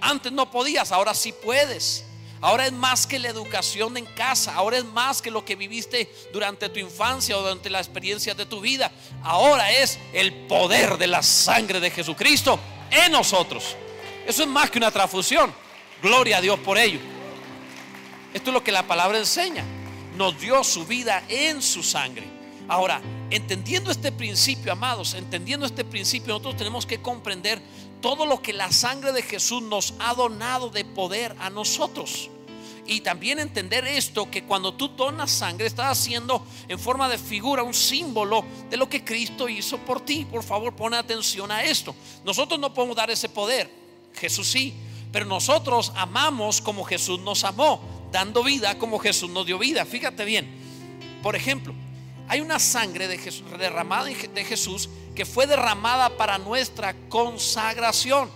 Antes 0.00 0.30
no 0.30 0.48
podías, 0.48 0.92
ahora 0.92 1.12
sí 1.12 1.34
puedes. 1.42 2.04
Ahora 2.40 2.66
es 2.66 2.72
más 2.72 3.04
que 3.04 3.18
la 3.18 3.30
educación 3.30 3.96
en 3.96 4.06
casa. 4.06 4.54
Ahora 4.54 4.78
es 4.78 4.84
más 4.84 5.20
que 5.20 5.32
lo 5.32 5.44
que 5.44 5.56
viviste 5.56 6.08
durante 6.32 6.68
tu 6.68 6.78
infancia 6.78 7.36
o 7.36 7.40
durante 7.40 7.68
la 7.68 7.80
experiencia 7.80 8.34
de 8.34 8.46
tu 8.46 8.60
vida. 8.60 8.92
Ahora 9.24 9.72
es 9.72 9.98
el 10.12 10.46
poder 10.46 10.98
de 10.98 11.08
la 11.08 11.24
sangre 11.24 11.80
de 11.80 11.90
Jesucristo 11.90 12.60
en 12.92 13.10
nosotros. 13.10 13.74
Eso 14.24 14.44
es 14.44 14.48
más 14.48 14.70
que 14.70 14.78
una 14.78 14.92
transfusión. 14.92 15.52
Gloria 16.00 16.36
a 16.36 16.40
Dios 16.40 16.60
por 16.60 16.78
ello. 16.78 17.00
Esto 18.34 18.50
es 18.50 18.54
lo 18.54 18.64
que 18.64 18.72
la 18.72 18.86
palabra 18.86 19.18
enseña. 19.18 19.64
Nos 20.16 20.38
dio 20.40 20.62
su 20.64 20.86
vida 20.86 21.22
en 21.28 21.62
su 21.62 21.82
sangre. 21.82 22.24
Ahora, 22.68 23.00
entendiendo 23.30 23.90
este 23.90 24.12
principio, 24.12 24.72
amados, 24.72 25.14
entendiendo 25.14 25.66
este 25.66 25.84
principio, 25.84 26.28
nosotros 26.28 26.56
tenemos 26.56 26.86
que 26.86 27.02
comprender 27.02 27.60
todo 28.00 28.24
lo 28.26 28.40
que 28.40 28.52
la 28.52 28.72
sangre 28.72 29.12
de 29.12 29.22
Jesús 29.22 29.62
nos 29.62 29.94
ha 29.98 30.14
donado 30.14 30.70
de 30.70 30.84
poder 30.84 31.34
a 31.38 31.50
nosotros. 31.50 32.30
Y 32.86 33.00
también 33.00 33.38
entender 33.38 33.86
esto, 33.86 34.30
que 34.30 34.44
cuando 34.44 34.74
tú 34.74 34.88
donas 34.88 35.30
sangre, 35.30 35.66
estás 35.66 35.98
haciendo 35.98 36.44
en 36.68 36.78
forma 36.78 37.08
de 37.08 37.16
figura 37.16 37.62
un 37.62 37.74
símbolo 37.74 38.44
de 38.70 38.76
lo 38.76 38.88
que 38.88 39.04
Cristo 39.04 39.48
hizo 39.48 39.78
por 39.78 40.00
ti. 40.00 40.24
Por 40.24 40.42
favor, 40.42 40.74
pon 40.74 40.94
atención 40.94 41.50
a 41.52 41.62
esto. 41.62 41.94
Nosotros 42.24 42.58
no 42.58 42.74
podemos 42.74 42.96
dar 42.96 43.10
ese 43.10 43.28
poder, 43.28 43.70
Jesús 44.14 44.48
sí, 44.48 44.74
pero 45.12 45.26
nosotros 45.26 45.92
amamos 45.94 46.60
como 46.60 46.84
Jesús 46.84 47.20
nos 47.20 47.44
amó, 47.44 48.01
dando 48.12 48.44
vida 48.44 48.78
como 48.78 48.98
Jesús 48.98 49.30
nos 49.30 49.46
dio 49.46 49.58
vida. 49.58 49.84
Fíjate 49.84 50.24
bien, 50.24 50.48
por 51.22 51.34
ejemplo, 51.34 51.74
hay 52.28 52.40
una 52.40 52.58
sangre 52.58 53.08
de 53.08 53.18
Jesús, 53.18 53.44
derramada 53.58 54.04
de 54.04 54.44
Jesús 54.44 54.88
que 55.14 55.26
fue 55.26 55.46
derramada 55.46 56.16
para 56.16 56.38
nuestra 56.38 56.94
consagración. 57.08 58.30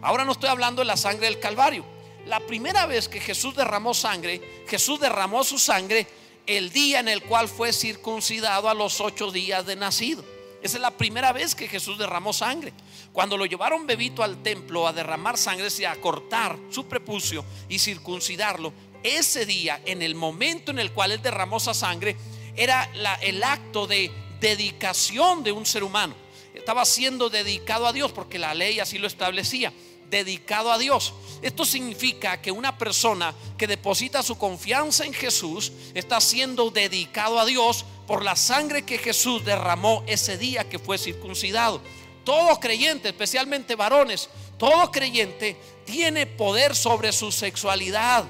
Ahora 0.00 0.24
no 0.24 0.32
estoy 0.32 0.48
hablando 0.48 0.80
de 0.80 0.86
la 0.86 0.96
sangre 0.96 1.26
del 1.26 1.40
Calvario. 1.40 1.84
La 2.26 2.40
primera 2.40 2.86
vez 2.86 3.08
que 3.08 3.20
Jesús 3.20 3.54
derramó 3.54 3.94
sangre, 3.94 4.64
Jesús 4.66 5.00
derramó 5.00 5.44
su 5.44 5.58
sangre 5.58 6.06
el 6.46 6.70
día 6.70 7.00
en 7.00 7.08
el 7.08 7.22
cual 7.22 7.48
fue 7.48 7.72
circuncidado 7.72 8.68
a 8.68 8.74
los 8.74 9.00
ocho 9.00 9.30
días 9.30 9.66
de 9.66 9.76
nacido. 9.76 10.24
Esa 10.62 10.76
es 10.76 10.82
la 10.82 10.90
primera 10.90 11.32
vez 11.32 11.54
que 11.54 11.68
Jesús 11.68 11.98
derramó 11.98 12.32
sangre. 12.32 12.72
Cuando 13.12 13.36
lo 13.36 13.46
llevaron 13.46 13.86
bebito 13.86 14.22
al 14.22 14.42
templo 14.42 14.86
a 14.86 14.92
derramar 14.92 15.38
sangre, 15.38 15.68
y 15.78 15.84
a 15.84 16.00
cortar 16.00 16.58
su 16.70 16.86
prepucio 16.86 17.44
y 17.68 17.78
circuncidarlo, 17.78 18.72
ese 19.02 19.46
día, 19.46 19.80
en 19.84 20.02
el 20.02 20.14
momento 20.14 20.70
en 20.70 20.78
el 20.78 20.92
cual 20.92 21.12
él 21.12 21.22
derramó 21.22 21.58
esa 21.58 21.74
sangre, 21.74 22.16
era 22.56 22.90
el 23.22 23.42
acto 23.42 23.86
de 23.86 24.10
dedicación 24.40 25.42
de 25.42 25.52
un 25.52 25.64
ser 25.64 25.84
humano. 25.84 26.14
Estaba 26.54 26.84
siendo 26.84 27.30
dedicado 27.30 27.86
a 27.86 27.92
Dios 27.92 28.12
porque 28.12 28.38
la 28.38 28.54
ley 28.54 28.80
así 28.80 28.98
lo 28.98 29.06
establecía, 29.06 29.72
dedicado 30.10 30.72
a 30.72 30.78
Dios. 30.78 31.14
Esto 31.40 31.64
significa 31.64 32.40
que 32.40 32.50
una 32.50 32.76
persona 32.76 33.34
que 33.56 33.66
deposita 33.68 34.22
su 34.22 34.36
confianza 34.36 35.04
en 35.04 35.14
Jesús 35.14 35.72
está 35.94 36.20
siendo 36.20 36.70
dedicado 36.70 37.38
a 37.38 37.46
Dios 37.46 37.84
por 38.06 38.24
la 38.24 38.34
sangre 38.34 38.82
que 38.82 38.98
Jesús 38.98 39.44
derramó 39.44 40.02
ese 40.06 40.36
día 40.36 40.68
que 40.68 40.78
fue 40.78 40.98
circuncidado. 40.98 41.80
Todo 42.24 42.58
creyente, 42.58 43.08
especialmente 43.08 43.76
varones, 43.76 44.28
todo 44.58 44.90
creyente 44.90 45.56
tiene 45.84 46.26
poder 46.26 46.74
sobre 46.74 47.12
su 47.12 47.30
sexualidad 47.30 48.24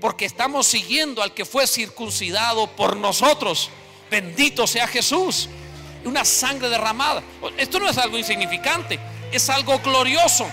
porque 0.00 0.24
estamos 0.24 0.66
siguiendo 0.66 1.22
al 1.22 1.34
que 1.34 1.44
fue 1.44 1.66
circuncidado 1.66 2.66
por 2.68 2.96
nosotros. 2.96 3.70
Bendito 4.10 4.66
sea 4.66 4.86
Jesús. 4.86 5.48
Una 6.04 6.24
sangre 6.24 6.68
derramada. 6.68 7.22
Esto 7.56 7.80
no 7.80 7.88
es 7.88 7.98
algo 7.98 8.16
insignificante, 8.16 8.98
es 9.32 9.50
algo 9.50 9.78
glorioso. 9.80 10.46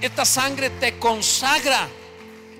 Esta 0.00 0.24
sangre 0.24 0.70
te 0.70 0.98
consagra. 0.98 1.88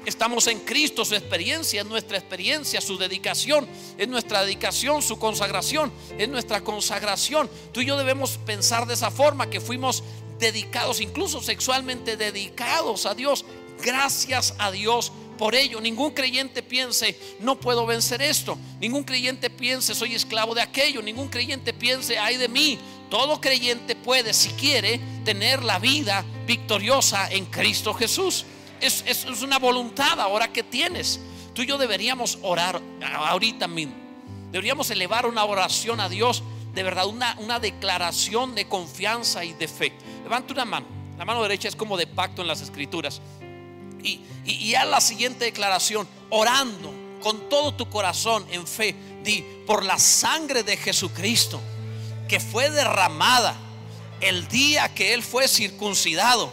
Estamos 0.06 0.46
en 0.48 0.60
Cristo, 0.60 1.04
su 1.04 1.14
experiencia 1.14 1.80
es 1.80 1.86
nuestra 1.86 2.18
experiencia, 2.18 2.80
su 2.82 2.98
dedicación 2.98 3.66
es 3.96 4.06
nuestra 4.06 4.42
dedicación, 4.42 5.00
su 5.00 5.18
consagración 5.18 5.90
es 6.18 6.28
nuestra 6.28 6.60
consagración. 6.62 7.48
Tú 7.72 7.80
y 7.80 7.86
yo 7.86 7.96
debemos 7.96 8.38
pensar 8.44 8.86
de 8.86 8.94
esa 8.94 9.10
forma, 9.10 9.48
que 9.48 9.62
fuimos 9.62 10.04
dedicados, 10.38 11.00
incluso 11.00 11.42
sexualmente 11.42 12.16
dedicados 12.18 13.06
a 13.06 13.14
Dios. 13.14 13.46
Gracias 13.82 14.54
a 14.58 14.70
Dios 14.70 15.10
por 15.36 15.54
ello, 15.54 15.80
ningún 15.80 16.12
creyente 16.12 16.62
piense, 16.62 17.18
no 17.40 17.58
puedo 17.58 17.86
vencer 17.86 18.22
esto. 18.22 18.56
Ningún 18.80 19.04
creyente 19.04 19.50
piense, 19.50 19.94
soy 19.94 20.14
esclavo 20.14 20.54
de 20.54 20.62
aquello. 20.62 21.02
Ningún 21.02 21.28
creyente 21.28 21.72
piense, 21.72 22.18
ay 22.18 22.36
de 22.36 22.48
mí. 22.48 22.78
Todo 23.10 23.40
creyente 23.40 23.96
puede, 23.96 24.32
si 24.32 24.50
quiere, 24.50 25.00
tener 25.24 25.62
la 25.62 25.78
vida 25.78 26.24
victoriosa 26.46 27.30
en 27.30 27.46
Cristo 27.46 27.94
Jesús. 27.94 28.44
Es, 28.80 29.24
una 29.42 29.58
voluntad 29.58 30.20
ahora 30.20 30.52
que 30.52 30.62
tienes. 30.62 31.20
Tú 31.52 31.62
y 31.62 31.66
yo 31.66 31.78
deberíamos 31.78 32.38
orar 32.42 32.80
ahorita 33.02 33.66
mismo. 33.66 33.94
Deberíamos 34.52 34.90
elevar 34.90 35.26
una 35.26 35.44
oración 35.44 36.00
a 36.00 36.08
Dios, 36.08 36.42
de 36.74 36.82
verdad, 36.82 37.06
una, 37.06 37.36
una 37.40 37.58
declaración 37.58 38.54
de 38.54 38.68
confianza 38.68 39.44
y 39.44 39.52
de 39.52 39.66
fe. 39.66 39.92
Levanta 40.22 40.52
una 40.52 40.64
mano. 40.64 40.86
La 41.18 41.24
mano 41.24 41.42
derecha 41.42 41.68
es 41.68 41.76
como 41.76 41.96
de 41.96 42.06
pacto 42.06 42.42
en 42.42 42.48
las 42.48 42.60
escrituras 42.60 43.20
y, 44.04 44.20
y, 44.44 44.72
la 44.72 45.00
siguiente 45.00 45.46
declaración, 45.46 46.06
orando 46.30 46.92
con 47.22 47.48
todo 47.48 47.74
tu 47.74 47.88
corazón 47.88 48.46
en 48.50 48.66
fe, 48.66 48.94
di, 49.24 49.42
por 49.66 49.84
la 49.84 49.98
sangre 49.98 50.62
de 50.62 50.76
Jesucristo 50.76 51.60
que 52.28 52.40
fue 52.40 52.70
derramada 52.70 53.56
el 54.20 54.46
día 54.48 54.94
que 54.94 55.14
Él 55.14 55.22
fue 55.22 55.48
circuncidado. 55.48 56.52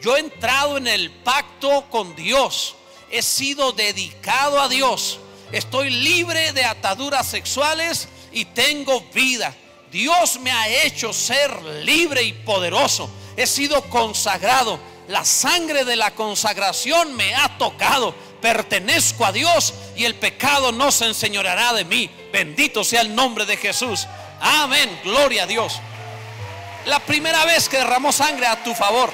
Yo 0.00 0.16
he 0.16 0.20
entrado 0.20 0.76
en 0.76 0.86
el 0.86 1.10
pacto 1.10 1.86
con 1.90 2.14
Dios, 2.14 2.74
he 3.10 3.22
sido 3.22 3.72
dedicado 3.72 4.60
a 4.60 4.68
Dios, 4.68 5.18
estoy 5.52 5.90
libre 5.90 6.52
de 6.52 6.64
ataduras 6.64 7.26
sexuales 7.26 8.08
y 8.32 8.44
tengo 8.44 9.00
vida. 9.12 9.54
Dios 9.90 10.38
me 10.40 10.50
ha 10.50 10.84
hecho 10.84 11.12
ser 11.12 11.62
libre 11.82 12.22
y 12.22 12.32
poderoso. 12.32 13.08
He 13.36 13.46
sido 13.46 13.82
consagrado 13.88 14.78
la 15.08 15.24
sangre 15.24 15.84
de 15.84 15.96
la 15.96 16.14
consagración 16.14 17.14
me 17.16 17.34
ha 17.34 17.56
tocado. 17.58 18.14
Pertenezco 18.40 19.24
a 19.24 19.32
Dios 19.32 19.74
y 19.96 20.04
el 20.04 20.14
pecado 20.14 20.70
no 20.70 20.92
se 20.92 21.06
enseñoreará 21.06 21.72
de 21.72 21.84
mí. 21.84 22.10
Bendito 22.32 22.84
sea 22.84 23.00
el 23.00 23.14
nombre 23.14 23.46
de 23.46 23.56
Jesús. 23.56 24.06
Amén. 24.40 25.00
Gloria 25.02 25.44
a 25.44 25.46
Dios. 25.46 25.80
La 26.86 27.00
primera 27.00 27.44
vez 27.46 27.68
que 27.68 27.78
derramó 27.78 28.12
sangre 28.12 28.46
a 28.46 28.62
tu 28.62 28.74
favor. 28.74 29.10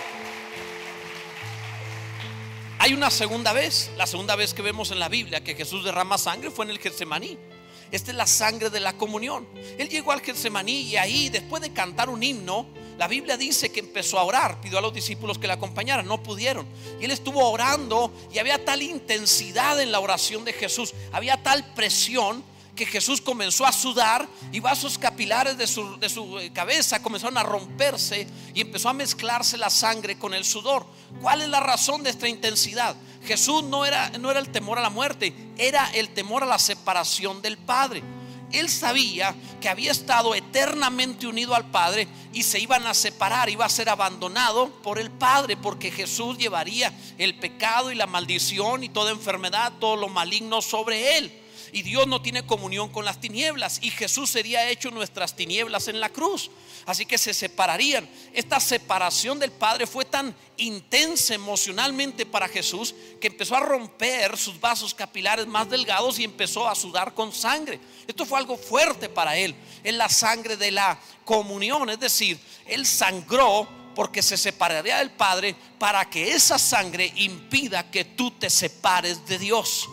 Hay 2.80 2.92
una 2.92 3.10
segunda 3.10 3.52
vez. 3.52 3.92
La 3.96 4.06
segunda 4.08 4.34
vez 4.34 4.52
que 4.52 4.62
vemos 4.62 4.90
en 4.90 4.98
la 4.98 5.08
Biblia 5.08 5.44
que 5.44 5.54
Jesús 5.54 5.84
derrama 5.84 6.18
sangre 6.18 6.50
fue 6.50 6.64
en 6.64 6.72
el 6.72 6.80
Getsemaní. 6.80 7.38
Esta 7.92 8.10
es 8.10 8.16
la 8.16 8.26
sangre 8.26 8.68
de 8.68 8.80
la 8.80 8.94
comunión. 8.94 9.46
Él 9.78 9.88
llegó 9.88 10.10
al 10.10 10.20
Getsemaní 10.20 10.80
y 10.80 10.96
ahí, 10.96 11.28
después 11.28 11.62
de 11.62 11.72
cantar 11.72 12.10
un 12.10 12.22
himno, 12.22 12.66
la 12.98 13.08
Biblia 13.08 13.36
dice 13.36 13.72
que 13.72 13.80
empezó 13.80 14.18
a 14.18 14.24
orar, 14.24 14.60
pidió 14.60 14.78
a 14.78 14.80
los 14.80 14.94
discípulos 14.94 15.38
que 15.38 15.46
le 15.46 15.52
acompañaran, 15.52 16.06
no 16.06 16.22
pudieron. 16.22 16.66
Y 17.00 17.04
él 17.04 17.10
estuvo 17.10 17.50
orando 17.50 18.12
y 18.32 18.38
había 18.38 18.64
tal 18.64 18.82
intensidad 18.82 19.80
en 19.80 19.90
la 19.90 20.00
oración 20.00 20.44
de 20.44 20.52
Jesús, 20.52 20.94
había 21.12 21.42
tal 21.42 21.64
presión 21.74 22.44
que 22.74 22.86
Jesús 22.86 23.20
comenzó 23.20 23.64
a 23.64 23.72
sudar 23.72 24.28
y 24.52 24.60
vasos 24.60 24.98
capilares 24.98 25.56
de 25.56 25.66
su, 25.66 25.98
de 25.98 26.08
su, 26.08 26.38
eh, 26.38 26.52
cabeza 26.52 27.02
comenzaron 27.02 27.38
a 27.38 27.42
romperse 27.42 28.26
y 28.52 28.60
empezó 28.60 28.88
a 28.88 28.92
mezclarse 28.92 29.56
la 29.56 29.70
sangre 29.70 30.18
con 30.18 30.34
el 30.34 30.44
sudor. 30.44 30.86
¿Cuál 31.20 31.42
es 31.42 31.48
la 31.48 31.60
razón 31.60 32.02
de 32.02 32.10
esta 32.10 32.28
intensidad? 32.28 32.96
Jesús 33.24 33.62
no 33.62 33.84
era, 33.86 34.10
no 34.18 34.30
era 34.30 34.40
el 34.40 34.50
temor 34.50 34.78
a 34.78 34.82
la 34.82 34.90
muerte, 34.90 35.32
era 35.56 35.90
el 35.94 36.10
temor 36.10 36.42
a 36.42 36.46
la 36.46 36.58
separación 36.58 37.40
del 37.42 37.58
Padre 37.58 38.02
él 38.58 38.68
sabía 38.68 39.34
que 39.60 39.68
había 39.68 39.92
estado 39.92 40.34
eternamente 40.34 41.26
unido 41.26 41.54
al 41.54 41.70
Padre 41.70 42.08
y 42.32 42.42
se 42.42 42.58
iban 42.58 42.86
a 42.86 42.94
separar, 42.94 43.48
iba 43.48 43.64
a 43.64 43.68
ser 43.68 43.88
abandonado 43.88 44.70
por 44.82 44.98
el 44.98 45.10
Padre, 45.10 45.56
porque 45.56 45.90
Jesús 45.90 46.38
llevaría 46.38 46.92
el 47.18 47.38
pecado 47.38 47.90
y 47.90 47.94
la 47.94 48.06
maldición 48.06 48.84
y 48.84 48.88
toda 48.88 49.10
enfermedad, 49.10 49.72
todo 49.80 49.96
lo 49.96 50.08
maligno 50.08 50.62
sobre 50.62 51.18
él. 51.18 51.43
Y 51.74 51.82
Dios 51.82 52.06
no 52.06 52.22
tiene 52.22 52.46
comunión 52.46 52.88
con 52.88 53.04
las 53.04 53.20
tinieblas 53.20 53.80
y 53.82 53.90
Jesús 53.90 54.30
sería 54.30 54.70
hecho 54.70 54.92
nuestras 54.92 55.34
tinieblas 55.34 55.88
en 55.88 55.98
la 55.98 56.08
cruz. 56.08 56.52
Así 56.86 57.04
que 57.04 57.18
se 57.18 57.34
separarían. 57.34 58.08
Esta 58.32 58.60
separación 58.60 59.40
del 59.40 59.50
Padre 59.50 59.88
fue 59.88 60.04
tan 60.04 60.32
intensa 60.56 61.34
emocionalmente 61.34 62.26
para 62.26 62.46
Jesús 62.46 62.94
que 63.20 63.26
empezó 63.26 63.56
a 63.56 63.60
romper 63.60 64.38
sus 64.38 64.60
vasos 64.60 64.94
capilares 64.94 65.48
más 65.48 65.68
delgados 65.68 66.20
y 66.20 66.24
empezó 66.24 66.68
a 66.68 66.76
sudar 66.76 67.12
con 67.12 67.32
sangre. 67.32 67.80
Esto 68.06 68.24
fue 68.24 68.38
algo 68.38 68.56
fuerte 68.56 69.08
para 69.08 69.36
él. 69.36 69.52
Es 69.82 69.94
la 69.94 70.08
sangre 70.08 70.56
de 70.56 70.70
la 70.70 70.96
comunión, 71.24 71.90
es 71.90 71.98
decir, 71.98 72.38
él 72.66 72.86
sangró 72.86 73.68
porque 73.96 74.22
se 74.22 74.36
separaría 74.36 74.98
del 74.98 75.10
Padre 75.10 75.56
para 75.80 76.08
que 76.08 76.34
esa 76.34 76.56
sangre 76.56 77.12
impida 77.16 77.90
que 77.90 78.04
tú 78.04 78.30
te 78.30 78.48
separes 78.48 79.26
de 79.26 79.40
Dios. 79.40 79.88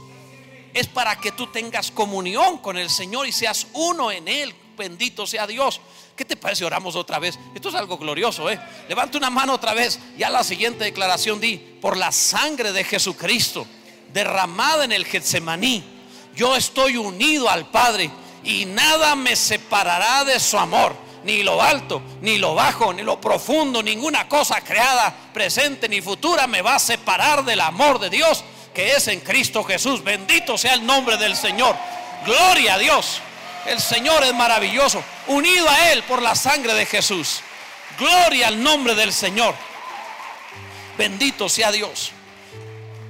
Es 0.73 0.87
para 0.87 1.17
que 1.17 1.31
tú 1.31 1.47
tengas 1.47 1.91
comunión 1.91 2.59
con 2.59 2.77
el 2.77 2.89
Señor 2.89 3.27
y 3.27 3.31
seas 3.31 3.67
uno 3.73 4.11
en 4.11 4.27
Él. 4.27 4.55
Bendito 4.77 5.27
sea 5.27 5.45
Dios. 5.45 5.81
¿Qué 6.15 6.25
te 6.25 6.35
parece? 6.35 6.65
Oramos 6.65 6.95
otra 6.95 7.19
vez. 7.19 7.37
Esto 7.53 7.69
es 7.69 7.75
algo 7.75 7.97
glorioso, 7.97 8.49
¿eh? 8.49 8.59
Levanta 8.87 9.17
una 9.17 9.29
mano 9.29 9.53
otra 9.53 9.73
vez. 9.73 9.99
Ya 10.17 10.29
la 10.29 10.43
siguiente 10.43 10.83
declaración 10.83 11.39
di, 11.39 11.57
por 11.57 11.97
la 11.97 12.11
sangre 12.11 12.71
de 12.71 12.83
Jesucristo 12.83 13.67
derramada 14.13 14.83
en 14.85 14.91
el 14.91 15.05
Getsemaní, 15.05 15.83
yo 16.35 16.55
estoy 16.55 16.97
unido 16.97 17.49
al 17.49 17.69
Padre 17.69 18.09
y 18.43 18.65
nada 18.65 19.15
me 19.15 19.35
separará 19.35 20.23
de 20.23 20.39
su 20.39 20.57
amor. 20.57 20.95
Ni 21.23 21.43
lo 21.43 21.61
alto, 21.61 22.01
ni 22.21 22.39
lo 22.39 22.55
bajo, 22.55 22.91
ni 22.91 23.03
lo 23.03 23.21
profundo, 23.21 23.83
ninguna 23.83 24.27
cosa 24.27 24.59
creada, 24.61 25.15
presente 25.31 25.87
ni 25.87 26.01
futura 26.01 26.47
me 26.47 26.63
va 26.63 26.75
a 26.75 26.79
separar 26.79 27.45
del 27.45 27.61
amor 27.61 27.99
de 27.99 28.09
Dios 28.09 28.43
que 28.73 28.95
es 28.95 29.07
en 29.07 29.19
Cristo 29.19 29.63
Jesús. 29.63 30.03
Bendito 30.03 30.57
sea 30.57 30.73
el 30.73 30.85
nombre 30.85 31.17
del 31.17 31.35
Señor. 31.35 31.75
Gloria 32.25 32.75
a 32.75 32.77
Dios. 32.77 33.21
El 33.65 33.79
Señor 33.79 34.23
es 34.23 34.33
maravilloso, 34.33 35.03
unido 35.27 35.69
a 35.69 35.91
Él 35.91 36.03
por 36.03 36.21
la 36.21 36.35
sangre 36.35 36.73
de 36.73 36.85
Jesús. 36.85 37.41
Gloria 37.99 38.47
al 38.47 38.61
nombre 38.61 38.95
del 38.95 39.13
Señor. 39.13 39.53
Bendito 40.97 41.47
sea 41.47 41.71
Dios. 41.71 42.11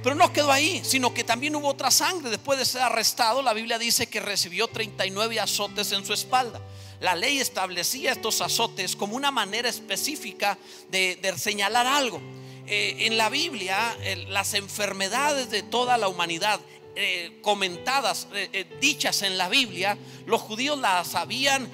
Pero 0.02 0.14
no 0.16 0.32
quedó 0.32 0.50
ahí, 0.50 0.82
sino 0.84 1.14
que 1.14 1.24
también 1.24 1.54
hubo 1.54 1.68
otra 1.68 1.90
sangre. 1.90 2.28
Después 2.28 2.58
de 2.58 2.64
ser 2.64 2.82
arrestado, 2.82 3.40
la 3.40 3.52
Biblia 3.52 3.78
dice 3.78 4.08
que 4.08 4.20
recibió 4.20 4.66
39 4.66 5.38
azotes 5.38 5.92
en 5.92 6.04
su 6.04 6.12
espalda. 6.12 6.60
La 7.00 7.14
ley 7.14 7.38
establecía 7.38 8.12
estos 8.12 8.40
azotes 8.40 8.96
como 8.96 9.16
una 9.16 9.30
manera 9.30 9.68
específica 9.68 10.58
de, 10.90 11.34
señalar 11.36 11.86
algo. 11.86 12.20
Eh, 12.74 13.06
en 13.06 13.18
la 13.18 13.28
Biblia, 13.28 13.94
las 14.30 14.54
enfermedades 14.54 15.50
de 15.50 15.62
toda 15.62 15.98
la 15.98 16.08
humanidad 16.08 16.58
eh, 16.96 17.38
comentadas, 17.42 18.28
eh, 18.32 18.64
dichas 18.80 19.20
en 19.20 19.36
la 19.36 19.50
Biblia, 19.50 19.98
los 20.24 20.40
judíos 20.40 20.78
las 20.78 21.14
habían 21.14 21.68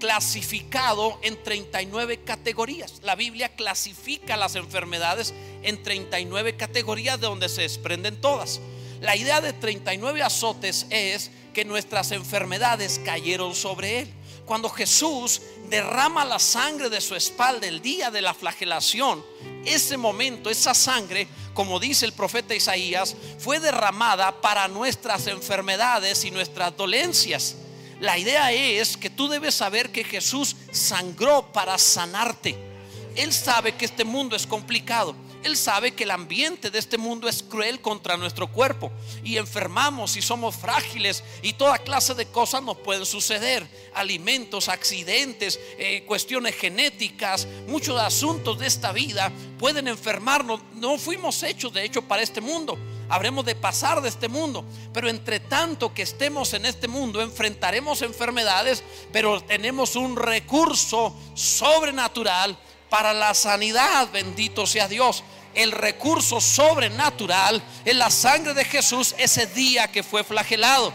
clasificado 0.00 1.18
en 1.20 1.42
39 1.42 2.20
categorías. 2.24 3.00
La 3.02 3.16
Biblia 3.16 3.50
clasifica 3.50 4.38
las 4.38 4.54
enfermedades 4.54 5.34
en 5.62 5.82
39 5.82 6.56
categorías 6.56 7.20
de 7.20 7.26
donde 7.26 7.50
se 7.50 7.60
desprenden 7.60 8.18
todas. 8.18 8.62
La 9.02 9.14
idea 9.14 9.42
de 9.42 9.52
39 9.52 10.22
azotes 10.22 10.86
es 10.88 11.30
que 11.52 11.66
nuestras 11.66 12.12
enfermedades 12.12 12.98
cayeron 13.04 13.54
sobre 13.54 14.00
él. 14.00 14.08
Cuando 14.46 14.70
Jesús 14.70 15.42
derrama 15.68 16.24
la 16.24 16.38
sangre 16.38 16.88
de 16.88 17.00
su 17.00 17.16
espalda 17.16 17.66
el 17.66 17.82
día 17.82 18.12
de 18.12 18.22
la 18.22 18.32
flagelación, 18.32 19.24
ese 19.64 19.96
momento, 19.96 20.48
esa 20.48 20.72
sangre, 20.72 21.26
como 21.52 21.80
dice 21.80 22.06
el 22.06 22.12
profeta 22.12 22.54
Isaías, 22.54 23.16
fue 23.40 23.58
derramada 23.58 24.40
para 24.40 24.68
nuestras 24.68 25.26
enfermedades 25.26 26.24
y 26.24 26.30
nuestras 26.30 26.76
dolencias. 26.76 27.56
La 27.98 28.18
idea 28.18 28.52
es 28.52 28.96
que 28.96 29.10
tú 29.10 29.26
debes 29.26 29.56
saber 29.56 29.90
que 29.90 30.04
Jesús 30.04 30.54
sangró 30.70 31.50
para 31.52 31.76
sanarte. 31.76 32.75
Él 33.16 33.32
sabe 33.32 33.74
que 33.74 33.86
este 33.86 34.04
mundo 34.04 34.36
es 34.36 34.46
complicado. 34.46 35.16
Él 35.42 35.56
sabe 35.56 35.92
que 35.92 36.04
el 36.04 36.10
ambiente 36.10 36.70
de 36.70 36.78
este 36.78 36.98
mundo 36.98 37.28
es 37.28 37.42
cruel 37.42 37.80
contra 37.80 38.16
nuestro 38.16 38.50
cuerpo 38.50 38.90
y 39.22 39.36
enfermamos 39.36 40.16
y 40.16 40.22
somos 40.22 40.56
frágiles 40.56 41.22
y 41.40 41.52
toda 41.52 41.78
clase 41.78 42.14
de 42.14 42.26
cosas 42.26 42.62
nos 42.62 42.76
pueden 42.78 43.06
suceder. 43.06 43.66
Alimentos, 43.94 44.68
accidentes, 44.68 45.60
eh, 45.78 46.02
cuestiones 46.04 46.56
genéticas, 46.56 47.46
muchos 47.68 48.00
asuntos 48.00 48.58
de 48.58 48.66
esta 48.66 48.92
vida 48.92 49.30
pueden 49.58 49.86
enfermarnos. 49.86 50.60
No 50.74 50.98
fuimos 50.98 51.42
hechos 51.42 51.72
de 51.72 51.84
hecho 51.84 52.02
para 52.02 52.22
este 52.22 52.40
mundo. 52.40 52.76
Habremos 53.08 53.44
de 53.44 53.54
pasar 53.54 54.02
de 54.02 54.08
este 54.08 54.28
mundo. 54.28 54.64
Pero 54.92 55.08
entre 55.08 55.38
tanto 55.38 55.94
que 55.94 56.02
estemos 56.02 56.54
en 56.54 56.66
este 56.66 56.88
mundo, 56.88 57.22
enfrentaremos 57.22 58.02
enfermedades, 58.02 58.82
pero 59.12 59.40
tenemos 59.40 59.94
un 59.94 60.16
recurso 60.16 61.14
sobrenatural 61.34 62.58
para 62.88 63.12
la 63.12 63.34
sanidad. 63.34 64.08
Bendito 64.12 64.66
sea 64.66 64.88
Dios 64.88 65.22
el 65.56 65.72
recurso 65.72 66.40
sobrenatural 66.40 67.62
en 67.84 67.98
la 67.98 68.10
sangre 68.10 68.54
de 68.54 68.64
Jesús 68.64 69.14
ese 69.18 69.46
día 69.46 69.88
que 69.88 70.02
fue 70.02 70.22
flagelado. 70.22 70.92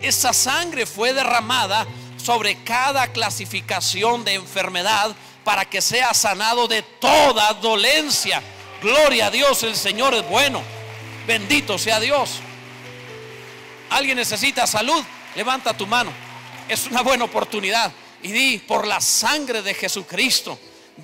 Esa 0.00 0.32
sangre 0.32 0.86
fue 0.86 1.12
derramada 1.12 1.86
sobre 2.16 2.56
cada 2.64 3.12
clasificación 3.12 4.24
de 4.24 4.34
enfermedad 4.34 5.14
para 5.44 5.64
que 5.66 5.82
sea 5.82 6.14
sanado 6.14 6.66
de 6.66 6.82
toda 6.82 7.52
dolencia. 7.54 8.42
Gloria 8.80 9.26
a 9.26 9.30
Dios, 9.30 9.62
el 9.62 9.76
Señor 9.76 10.14
es 10.14 10.26
bueno. 10.28 10.62
Bendito 11.26 11.78
sea 11.78 12.00
Dios. 12.00 12.40
¿Alguien 13.90 14.16
necesita 14.16 14.66
salud? 14.66 15.04
Levanta 15.36 15.76
tu 15.76 15.86
mano. 15.86 16.12
Es 16.68 16.86
una 16.86 17.02
buena 17.02 17.24
oportunidad. 17.24 17.92
Y 18.22 18.32
di, 18.32 18.58
por 18.58 18.86
la 18.86 19.00
sangre 19.00 19.62
de 19.62 19.74
Jesucristo 19.74 20.58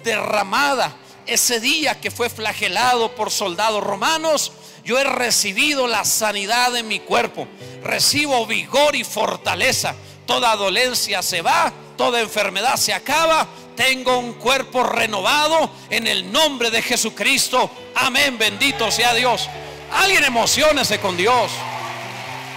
derramada 0.05 0.97
ese 1.29 1.61
día 1.61 2.01
que 2.01 2.11
fue 2.11 2.31
flagelado 2.31 3.15
por 3.15 3.31
soldados 3.31 3.85
romanos, 3.85 4.53
yo 4.83 4.99
he 4.99 5.05
recibido 5.05 5.87
la 5.87 6.05
sanidad 6.05 6.75
en 6.75 6.89
mi 6.89 7.01
cuerpo. 7.01 7.47
Recibo 7.83 8.47
vigor 8.47 8.97
y 8.97 9.05
fortaleza. 9.05 9.95
Toda 10.27 10.57
dolencia 10.57 11.23
se 11.23 11.43
va, 11.43 11.71
toda 11.99 12.21
enfermedad 12.21 12.77
se 12.77 12.95
acaba. 12.95 13.47
Tengo 13.77 14.17
un 14.17 14.33
cuerpo 14.35 14.83
renovado 14.83 15.71
en 15.91 16.07
el 16.07 16.33
nombre 16.33 16.71
de 16.71 16.81
Jesucristo. 16.81 17.71
Amén, 17.95 18.39
bendito 18.39 18.91
sea 18.91 19.13
Dios. 19.13 19.49
Alguien 19.93 20.25
emocionese 20.25 20.99
con 20.99 21.17
Dios. 21.17 21.53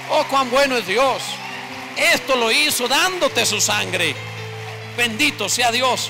Oh, 0.10 0.23
cuán 0.30 0.49
bueno 0.49 0.77
es 0.77 0.88
Dios. 0.88 1.21
Esto 1.97 2.38
lo 2.38 2.49
hizo 2.49 2.88
dándote 2.88 3.45
su 3.45 3.60
sangre. 3.60 4.15
Bendito 4.95 5.49
sea 5.49 5.71
Dios. 5.71 6.10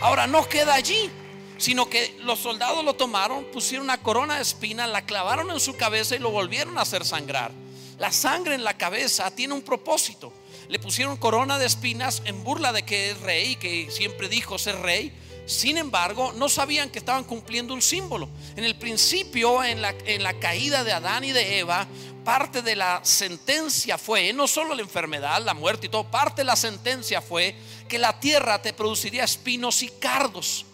Ahora 0.00 0.26
no 0.26 0.48
queda 0.48 0.74
allí 0.74 1.10
sino 1.58 1.90
que 1.90 2.16
los 2.22 2.38
soldados 2.38 2.84
lo 2.84 2.94
tomaron, 2.94 3.44
pusieron 3.46 3.84
una 3.84 4.00
corona 4.00 4.36
de 4.36 4.42
espinas, 4.42 4.88
la 4.88 5.04
clavaron 5.04 5.50
en 5.50 5.60
su 5.60 5.76
cabeza 5.76 6.14
y 6.14 6.20
lo 6.20 6.30
volvieron 6.30 6.78
a 6.78 6.82
hacer 6.82 7.04
sangrar. 7.04 7.50
La 7.98 8.12
sangre 8.12 8.54
en 8.54 8.62
la 8.62 8.78
cabeza 8.78 9.28
tiene 9.32 9.54
un 9.54 9.62
propósito. 9.62 10.32
Le 10.68 10.78
pusieron 10.78 11.16
corona 11.16 11.58
de 11.58 11.66
espinas 11.66 12.22
en 12.26 12.44
burla 12.44 12.72
de 12.72 12.84
que 12.84 13.10
es 13.10 13.20
rey, 13.20 13.56
que 13.56 13.90
siempre 13.90 14.28
dijo 14.28 14.56
ser 14.56 14.80
rey. 14.80 15.12
Sin 15.48 15.78
embargo, 15.78 16.34
no 16.36 16.46
sabían 16.50 16.90
que 16.90 16.98
estaban 16.98 17.24
cumpliendo 17.24 17.72
un 17.72 17.80
símbolo. 17.80 18.28
En 18.54 18.64
el 18.64 18.76
principio, 18.76 19.64
en 19.64 19.80
la, 19.80 20.34
caída 20.38 20.84
de 20.84 20.92
Adán 20.92 21.24
y 21.24 21.32
de 21.32 21.58
Eva, 21.58 21.86
parte 22.22 22.60
de 22.60 22.76
la 22.76 23.00
sentencia 23.02 23.96
fue, 23.96 24.30
no 24.34 24.46
solo 24.46 24.74
la 24.74 24.82
enfermedad, 24.82 25.42
la 25.42 25.54
muerte 25.54 25.86
y 25.86 25.88
todo, 25.88 26.04
parte 26.04 26.42
de 26.42 26.44
la 26.44 26.54
sentencia 26.54 27.22
fue 27.22 27.56
que 27.88 27.98
la 27.98 28.20
tierra 28.20 28.60
te 28.60 28.74
produciría 28.74 29.24
espinos 29.24 29.82
y 29.82 29.88
cardos 29.88 30.66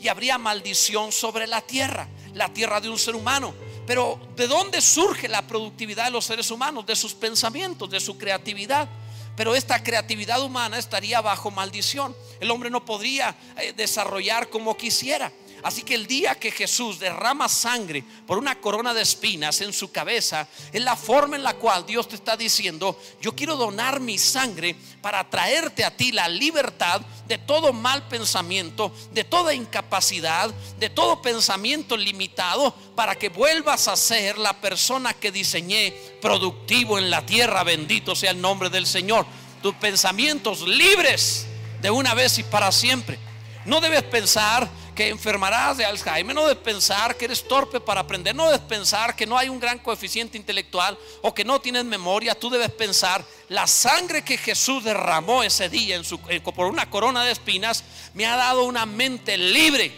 y 0.00 0.08
habría 0.08 0.38
maldición 0.38 1.12
sobre 1.12 1.46
la 1.46 1.60
tierra, 1.60 2.08
la 2.32 2.48
tierra 2.48 2.80
de 2.80 2.88
un 2.88 2.98
ser 2.98 3.16
humano. 3.16 3.54
Pero 3.86 4.18
¿de 4.36 4.46
dónde 4.46 4.80
surge 4.80 5.28
la 5.28 5.46
productividad 5.46 6.06
de 6.06 6.12
los 6.12 6.24
seres 6.24 6.50
humanos? 6.50 6.86
De 6.86 6.96
sus 6.96 7.12
pensamientos, 7.12 7.90
de 7.90 8.00
su 8.00 8.16
creatividad. 8.16 8.88
Pero 9.36 9.54
esta 9.54 9.82
creatividad 9.82 10.42
humana 10.42 10.78
estaría 10.78 11.20
bajo 11.20 11.50
maldición. 11.50 12.14
El 12.40 12.50
hombre 12.50 12.70
no 12.70 12.84
podría 12.84 13.34
eh, 13.58 13.72
desarrollar 13.76 14.48
como 14.48 14.76
quisiera. 14.76 15.32
Así 15.64 15.82
que 15.82 15.94
el 15.94 16.06
día 16.06 16.34
que 16.34 16.50
Jesús 16.50 16.98
derrama 16.98 17.48
sangre 17.48 18.04
por 18.26 18.36
una 18.36 18.60
corona 18.60 18.92
de 18.92 19.00
espinas 19.00 19.62
en 19.62 19.72
su 19.72 19.90
cabeza, 19.90 20.46
es 20.70 20.82
la 20.82 20.94
forma 20.94 21.36
en 21.36 21.42
la 21.42 21.54
cual 21.54 21.86
Dios 21.86 22.06
te 22.06 22.16
está 22.16 22.36
diciendo, 22.36 23.00
yo 23.18 23.34
quiero 23.34 23.56
donar 23.56 23.98
mi 23.98 24.18
sangre 24.18 24.76
para 25.00 25.28
traerte 25.30 25.82
a 25.82 25.96
ti 25.96 26.12
la 26.12 26.28
libertad 26.28 27.00
de 27.26 27.38
todo 27.38 27.72
mal 27.72 28.06
pensamiento, 28.08 28.92
de 29.12 29.24
toda 29.24 29.54
incapacidad, 29.54 30.50
de 30.78 30.90
todo 30.90 31.22
pensamiento 31.22 31.96
limitado, 31.96 32.74
para 32.94 33.14
que 33.14 33.30
vuelvas 33.30 33.88
a 33.88 33.96
ser 33.96 34.36
la 34.36 34.52
persona 34.60 35.14
que 35.14 35.32
diseñé 35.32 35.94
productivo 36.20 36.98
en 36.98 37.08
la 37.08 37.24
tierra. 37.24 37.64
Bendito 37.64 38.14
sea 38.14 38.32
el 38.32 38.40
nombre 38.42 38.68
del 38.68 38.86
Señor. 38.86 39.24
Tus 39.62 39.74
pensamientos 39.76 40.60
libres 40.60 41.46
de 41.80 41.90
una 41.90 42.12
vez 42.12 42.38
y 42.38 42.42
para 42.42 42.70
siempre. 42.70 43.18
No 43.64 43.80
debes 43.80 44.02
pensar 44.02 44.68
que 44.94 45.08
enfermarás 45.08 45.76
de 45.76 45.84
Alzheimer, 45.84 46.34
no 46.34 46.46
debes 46.46 46.62
pensar 46.62 47.16
que 47.16 47.24
eres 47.24 47.46
torpe 47.46 47.80
para 47.80 48.00
aprender, 48.00 48.34
no 48.34 48.46
debes 48.46 48.60
pensar 48.60 49.16
que 49.16 49.26
no 49.26 49.36
hay 49.36 49.48
un 49.48 49.58
gran 49.58 49.78
coeficiente 49.80 50.38
intelectual 50.38 50.96
o 51.22 51.34
que 51.34 51.44
no 51.44 51.60
tienes 51.60 51.84
memoria, 51.84 52.38
tú 52.38 52.48
debes 52.48 52.70
pensar, 52.70 53.24
la 53.48 53.66
sangre 53.66 54.22
que 54.22 54.38
Jesús 54.38 54.84
derramó 54.84 55.42
ese 55.42 55.68
día 55.68 55.96
en 55.96 56.04
su, 56.04 56.20
eh, 56.28 56.40
por 56.40 56.66
una 56.66 56.88
corona 56.88 57.24
de 57.24 57.32
espinas 57.32 57.84
me 58.14 58.26
ha 58.26 58.36
dado 58.36 58.64
una 58.64 58.86
mente 58.86 59.36
libre, 59.36 59.92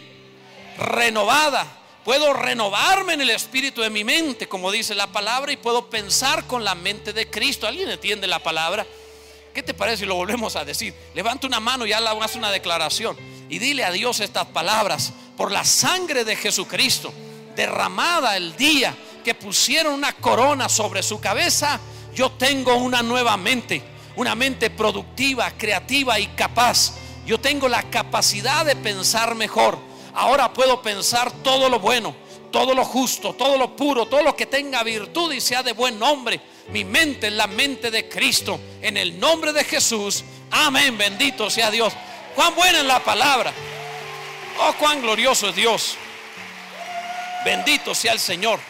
renovada. 0.78 1.82
Puedo 2.04 2.32
renovarme 2.32 3.14
en 3.14 3.22
el 3.22 3.30
espíritu 3.30 3.80
de 3.80 3.90
mi 3.90 4.04
mente, 4.04 4.48
como 4.48 4.70
dice 4.70 4.94
la 4.94 5.09
palabra, 5.09 5.50
y 5.50 5.56
puedo 5.56 5.90
pensar 5.90 6.46
con 6.46 6.62
la 6.62 6.76
mente 6.76 7.12
de 7.12 7.28
Cristo. 7.28 7.66
¿Alguien 7.66 7.90
entiende 7.90 8.28
la 8.28 8.38
palabra? 8.38 8.87
¿Qué 9.52 9.61
te 9.61 9.74
parece 9.74 9.98
si 9.98 10.06
lo 10.06 10.14
volvemos 10.14 10.54
a 10.54 10.64
decir? 10.64 10.94
Levanta 11.14 11.48
una 11.48 11.59
mano 11.59 11.85
y 11.85 11.92
haz 11.92 12.37
una 12.37 12.52
declaración 12.52 13.16
y 13.48 13.59
dile 13.59 13.85
a 13.85 13.90
Dios 13.90 14.20
estas 14.20 14.46
palabras. 14.46 15.12
Por 15.37 15.52
la 15.52 15.64
sangre 15.64 16.24
de 16.24 16.37
Jesucristo 16.37 17.12
derramada 17.54 18.37
el 18.37 18.56
día 18.56 18.94
que 19.24 19.35
pusieron 19.35 19.94
una 19.94 20.12
corona 20.12 20.68
sobre 20.68 21.02
su 21.02 21.20
cabeza, 21.20 21.80
yo 22.14 22.32
tengo 22.32 22.76
una 22.76 23.02
nueva 23.02 23.37
mente, 23.37 23.82
una 24.16 24.35
mente 24.35 24.70
productiva, 24.70 25.50
creativa 25.59 26.18
y 26.18 26.28
capaz. 26.28 26.94
Yo 27.26 27.40
tengo 27.40 27.68
la 27.68 27.82
capacidad 27.90 28.64
de 28.64 28.76
pensar 28.76 29.35
mejor. 29.35 29.78
Ahora 30.14 30.52
puedo 30.52 30.80
pensar 30.80 31.30
todo 31.42 31.68
lo 31.68 31.80
bueno, 31.80 32.14
todo 32.52 32.72
lo 32.72 32.85
justo, 32.85 33.35
todo 33.35 33.59
lo 33.59 33.74
puro, 33.76 34.06
todo 34.06 34.22
lo 34.22 34.37
que 34.37 34.46
tenga 34.46 34.82
virtud 34.82 35.32
y 35.32 35.40
sea 35.40 35.62
de 35.62 35.72
buen 35.72 35.98
nombre. 35.98 36.40
Mi 36.70 36.85
mente 36.85 37.26
es 37.26 37.32
la 37.32 37.46
mente 37.46 37.90
de 37.90 38.09
Cristo. 38.09 38.59
En 38.80 38.96
el 38.96 39.18
nombre 39.18 39.52
de 39.52 39.64
Jesús. 39.64 40.24
Amén. 40.50 40.96
Bendito 40.96 41.50
sea 41.50 41.70
Dios. 41.70 41.92
Cuán 42.37 42.55
buena 42.55 42.81
es 42.81 42.85
la 42.85 43.03
palabra. 43.03 43.51
Oh, 44.61 44.75
cuán 44.79 45.01
glorioso 45.01 45.49
es 45.49 45.57
Dios. 45.57 45.96
Bendito 47.46 47.94
sea 47.94 48.12
el 48.12 48.20
Señor. 48.20 48.61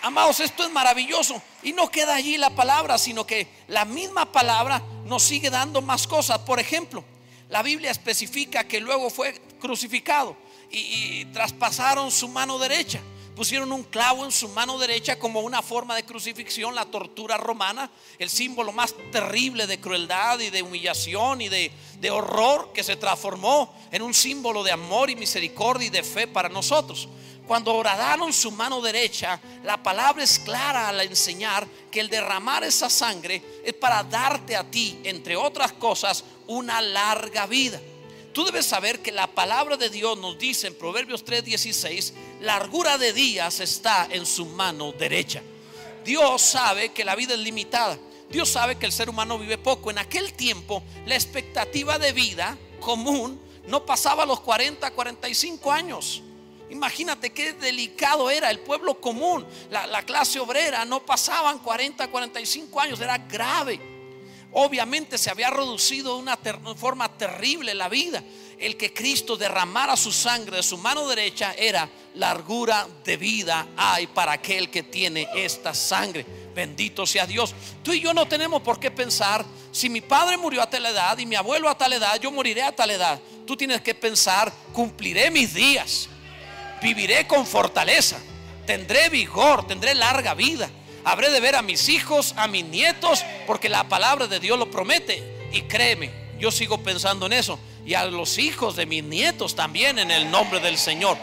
Amados, 0.00 0.40
esto 0.40 0.64
es 0.64 0.70
maravilloso. 0.70 1.40
Y 1.62 1.74
no 1.74 1.90
queda 1.90 2.14
allí 2.14 2.38
la 2.38 2.48
palabra, 2.48 2.96
sino 2.96 3.26
que 3.26 3.46
la 3.68 3.84
misma 3.84 4.32
palabra 4.32 4.82
nos 5.04 5.22
sigue 5.22 5.50
dando 5.50 5.82
más 5.82 6.06
cosas. 6.06 6.38
Por 6.38 6.60
ejemplo, 6.60 7.04
la 7.50 7.62
Biblia 7.62 7.90
especifica 7.90 8.64
que 8.64 8.80
luego 8.80 9.10
fue 9.10 9.34
crucificado 9.60 10.34
y, 10.70 10.78
y 10.78 11.24
traspasaron 11.26 12.10
su 12.10 12.26
mano 12.26 12.58
derecha 12.58 13.00
pusieron 13.34 13.72
un 13.72 13.84
clavo 13.84 14.24
en 14.24 14.32
su 14.32 14.48
mano 14.48 14.78
derecha 14.78 15.18
como 15.18 15.40
una 15.40 15.62
forma 15.62 15.96
de 15.96 16.04
crucifixión, 16.04 16.74
la 16.74 16.86
tortura 16.86 17.36
romana, 17.36 17.90
el 18.18 18.28
símbolo 18.28 18.72
más 18.72 18.94
terrible 19.10 19.66
de 19.66 19.80
crueldad 19.80 20.38
y 20.40 20.50
de 20.50 20.62
humillación 20.62 21.40
y 21.40 21.48
de, 21.48 21.70
horror 22.10 22.72
que 22.74 22.82
se 22.82 22.96
transformó 22.96 23.72
en 23.90 24.02
un 24.02 24.12
símbolo 24.12 24.62
de 24.64 24.72
amor 24.72 25.08
y 25.08 25.16
misericordia 25.16 25.86
y 25.86 25.90
de 25.90 26.02
fe 26.02 26.26
para 26.26 26.48
nosotros. 26.48 27.08
Cuando 27.46 27.74
horadaron 27.74 28.32
su 28.32 28.50
mano 28.50 28.80
derecha, 28.80 29.40
la 29.64 29.82
palabra 29.82 30.22
es 30.22 30.38
clara 30.38 30.88
al 30.88 31.00
enseñar 31.00 31.66
que 31.90 32.00
el 32.00 32.08
derramar 32.08 32.64
esa 32.64 32.90
sangre 32.90 33.42
es 33.64 33.74
para 33.74 34.02
darte 34.02 34.56
a 34.56 34.64
ti, 34.64 35.00
entre 35.04 35.36
otras 35.36 35.72
cosas, 35.72 36.24
una 36.46 36.80
larga 36.80 37.46
vida. 37.46 37.80
Tú 38.32 38.44
debes 38.46 38.64
saber 38.64 39.00
que 39.00 39.12
la 39.12 39.26
palabra 39.26 39.76
de 39.76 39.90
Dios 39.90 40.18
nos 40.18 40.38
dice 40.38 40.66
en 40.66 40.74
Proverbios 40.74 41.24
3:16, 41.24 42.14
largura 42.40 42.96
de 42.96 43.12
días 43.12 43.60
está 43.60 44.08
en 44.10 44.24
su 44.24 44.46
mano 44.46 44.92
derecha. 44.92 45.42
Dios 46.04 46.40
sabe 46.40 46.92
que 46.92 47.04
la 47.04 47.14
vida 47.14 47.34
es 47.34 47.40
limitada. 47.40 47.98
Dios 48.30 48.48
sabe 48.48 48.76
que 48.76 48.86
el 48.86 48.92
ser 48.92 49.10
humano 49.10 49.38
vive 49.38 49.58
poco. 49.58 49.90
En 49.90 49.98
aquel 49.98 50.32
tiempo, 50.32 50.82
la 51.04 51.14
expectativa 51.14 51.98
de 51.98 52.12
vida 52.12 52.56
común 52.80 53.38
no 53.66 53.84
pasaba 53.84 54.24
los 54.24 54.40
40, 54.40 54.90
45 54.90 55.70
años. 55.70 56.22
Imagínate 56.70 57.30
qué 57.30 57.52
delicado 57.52 58.30
era 58.30 58.50
el 58.50 58.60
pueblo 58.60 58.98
común, 58.98 59.46
la, 59.70 59.86
la 59.86 60.06
clase 60.06 60.40
obrera, 60.40 60.86
no 60.86 61.04
pasaban 61.04 61.58
40, 61.58 62.08
45 62.08 62.80
años, 62.80 62.98
era 62.98 63.18
grave. 63.18 63.91
Obviamente 64.54 65.16
se 65.16 65.30
había 65.30 65.48
reducido 65.48 66.14
de 66.14 66.22
una 66.22 66.38
forma 66.76 67.08
terrible 67.16 67.74
la 67.74 67.88
vida. 67.88 68.22
El 68.58 68.76
que 68.76 68.92
Cristo 68.92 69.36
derramara 69.36 69.96
su 69.96 70.12
sangre 70.12 70.56
de 70.56 70.62
su 70.62 70.76
mano 70.76 71.08
derecha 71.08 71.54
era 71.56 71.88
largura 72.14 72.86
de 73.02 73.16
vida 73.16 73.66
hay 73.76 74.06
para 74.06 74.32
aquel 74.32 74.70
que 74.70 74.82
tiene 74.82 75.26
esta 75.34 75.72
sangre. 75.72 76.26
Bendito 76.54 77.06
sea 77.06 77.26
Dios. 77.26 77.54
Tú 77.82 77.92
y 77.92 78.00
yo 78.00 78.12
no 78.12 78.28
tenemos 78.28 78.60
por 78.60 78.78
qué 78.78 78.90
pensar, 78.90 79.44
si 79.72 79.88
mi 79.88 80.02
padre 80.02 80.36
murió 80.36 80.60
a 80.60 80.68
tal 80.68 80.84
edad 80.84 81.16
y 81.16 81.24
mi 81.24 81.34
abuelo 81.34 81.68
a 81.70 81.78
tal 81.78 81.94
edad, 81.94 82.20
yo 82.20 82.30
moriré 82.30 82.62
a 82.62 82.76
tal 82.76 82.90
edad. 82.90 83.18
Tú 83.46 83.56
tienes 83.56 83.80
que 83.80 83.94
pensar, 83.94 84.52
cumpliré 84.74 85.30
mis 85.30 85.54
días, 85.54 86.08
viviré 86.82 87.26
con 87.26 87.46
fortaleza, 87.46 88.18
tendré 88.66 89.08
vigor, 89.08 89.66
tendré 89.66 89.94
larga 89.94 90.34
vida 90.34 90.70
habré 91.04 91.30
de 91.30 91.40
ver 91.40 91.56
a 91.56 91.62
mis 91.62 91.88
hijos, 91.88 92.34
a 92.36 92.46
mis 92.46 92.64
nietos, 92.64 93.24
porque 93.46 93.68
la 93.68 93.88
palabra 93.88 94.26
de 94.26 94.40
Dios 94.40 94.58
lo 94.58 94.70
promete. 94.70 95.50
Y 95.52 95.62
créeme, 95.62 96.12
yo 96.38 96.50
sigo 96.50 96.78
pensando 96.78 97.26
en 97.26 97.34
eso. 97.34 97.58
Y 97.84 97.94
a 97.94 98.04
los 98.04 98.38
hijos 98.38 98.76
de 98.76 98.86
mis 98.86 99.02
nietos 99.02 99.54
también 99.54 99.98
en 99.98 100.10
el 100.10 100.30
nombre 100.30 100.60
del 100.60 100.78
Señor. 100.78 101.16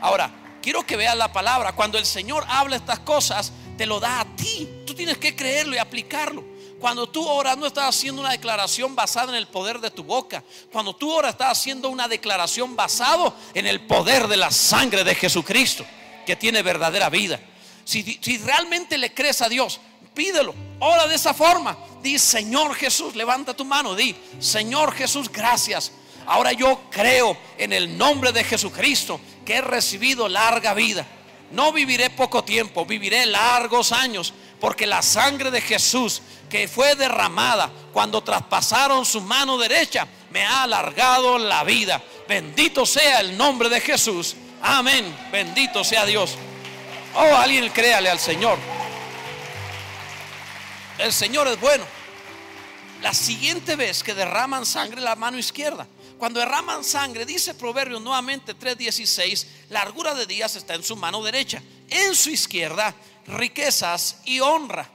Ahora, 0.00 0.30
quiero 0.62 0.84
que 0.86 0.96
veas 0.96 1.16
la 1.16 1.32
palabra. 1.32 1.72
Cuando 1.72 1.98
el 1.98 2.06
Señor 2.06 2.44
habla 2.48 2.76
estas 2.76 3.00
cosas, 3.00 3.52
te 3.76 3.86
lo 3.86 4.00
da 4.00 4.20
a 4.20 4.24
ti. 4.36 4.68
Tú 4.86 4.94
tienes 4.94 5.18
que 5.18 5.36
creerlo 5.36 5.74
y 5.74 5.78
aplicarlo. 5.78 6.44
Cuando 6.80 7.08
tú 7.08 7.24
oras 7.28 7.56
no 7.56 7.66
estás 7.66 7.84
haciendo 7.84 8.20
una 8.22 8.32
declaración 8.32 8.96
basada 8.96 9.30
en 9.30 9.36
el 9.36 9.46
poder 9.46 9.80
de 9.80 9.90
tu 9.90 10.02
boca. 10.02 10.42
Cuando 10.72 10.96
tú 10.96 11.12
oras 11.12 11.32
estás 11.32 11.58
haciendo 11.58 11.88
una 11.88 12.08
declaración 12.08 12.74
basado 12.74 13.34
en 13.54 13.68
el 13.68 13.82
poder 13.82 14.26
de 14.26 14.36
la 14.36 14.50
sangre 14.50 15.04
de 15.04 15.14
Jesucristo, 15.14 15.84
que 16.26 16.34
tiene 16.34 16.62
verdadera 16.62 17.08
vida. 17.08 17.38
Si, 17.84 18.38
realmente 18.38 18.98
le 18.98 19.12
crees 19.12 19.42
a 19.42 19.48
Dios, 19.48 19.80
pídelo. 20.14 20.54
Ora 20.78 21.06
de 21.06 21.14
esa 21.14 21.34
forma. 21.34 21.76
Di, 22.02 22.18
Señor 22.18 22.74
Jesús, 22.74 23.14
levanta 23.14 23.54
tu 23.54 23.64
mano. 23.64 23.94
Di, 23.94 24.14
Señor 24.38 24.94
Jesús, 24.94 25.30
gracias. 25.30 25.92
Ahora 26.26 26.52
yo 26.52 26.82
creo 26.90 27.36
en 27.58 27.72
el 27.72 27.96
nombre 27.98 28.32
de 28.32 28.44
Jesucristo 28.44 29.20
que 29.44 29.56
he 29.56 29.60
recibido 29.60 30.28
larga 30.28 30.74
vida. 30.74 31.06
No 31.50 31.72
viviré 31.72 32.10
poco 32.10 32.44
tiempo, 32.44 32.86
viviré 32.86 33.26
largos 33.26 33.92
años, 33.92 34.32
porque 34.60 34.86
la 34.86 35.02
sangre 35.02 35.50
de 35.50 35.60
Jesús 35.60 36.22
que 36.48 36.68
fue 36.68 36.94
derramada 36.94 37.70
cuando 37.92 38.22
traspasaron 38.22 39.04
su 39.04 39.20
mano 39.20 39.58
derecha 39.58 40.06
me 40.30 40.44
ha 40.44 40.62
alargado 40.62 41.38
la 41.38 41.64
vida. 41.64 42.02
Bendito 42.28 42.86
sea 42.86 43.20
el 43.20 43.36
nombre 43.36 43.68
de 43.68 43.80
Jesús. 43.80 44.36
Amén. 44.62 45.14
Bendito 45.30 45.84
sea 45.84 46.06
Dios. 46.06 46.36
Oh, 47.14 47.36
alguien 47.36 47.68
créale 47.70 48.08
al 48.08 48.18
Señor. 48.18 48.58
El 50.98 51.12
Señor 51.12 51.48
es 51.48 51.60
bueno. 51.60 51.84
La 53.02 53.12
siguiente 53.12 53.76
vez 53.76 54.02
que 54.02 54.14
derraman 54.14 54.64
sangre 54.64 55.00
la 55.00 55.16
mano 55.16 55.38
izquierda. 55.38 55.86
Cuando 56.18 56.38
derraman 56.38 56.84
sangre, 56.84 57.26
dice 57.26 57.52
Proverbios 57.54 58.00
nuevamente 58.00 58.54
3:16, 58.54 59.46
largura 59.70 60.14
de 60.14 60.24
días 60.24 60.54
está 60.54 60.74
en 60.74 60.84
su 60.84 60.94
mano 60.94 61.22
derecha, 61.22 61.60
en 61.90 62.14
su 62.14 62.30
izquierda 62.30 62.94
riquezas 63.26 64.18
y 64.24 64.40
honra. 64.40 64.88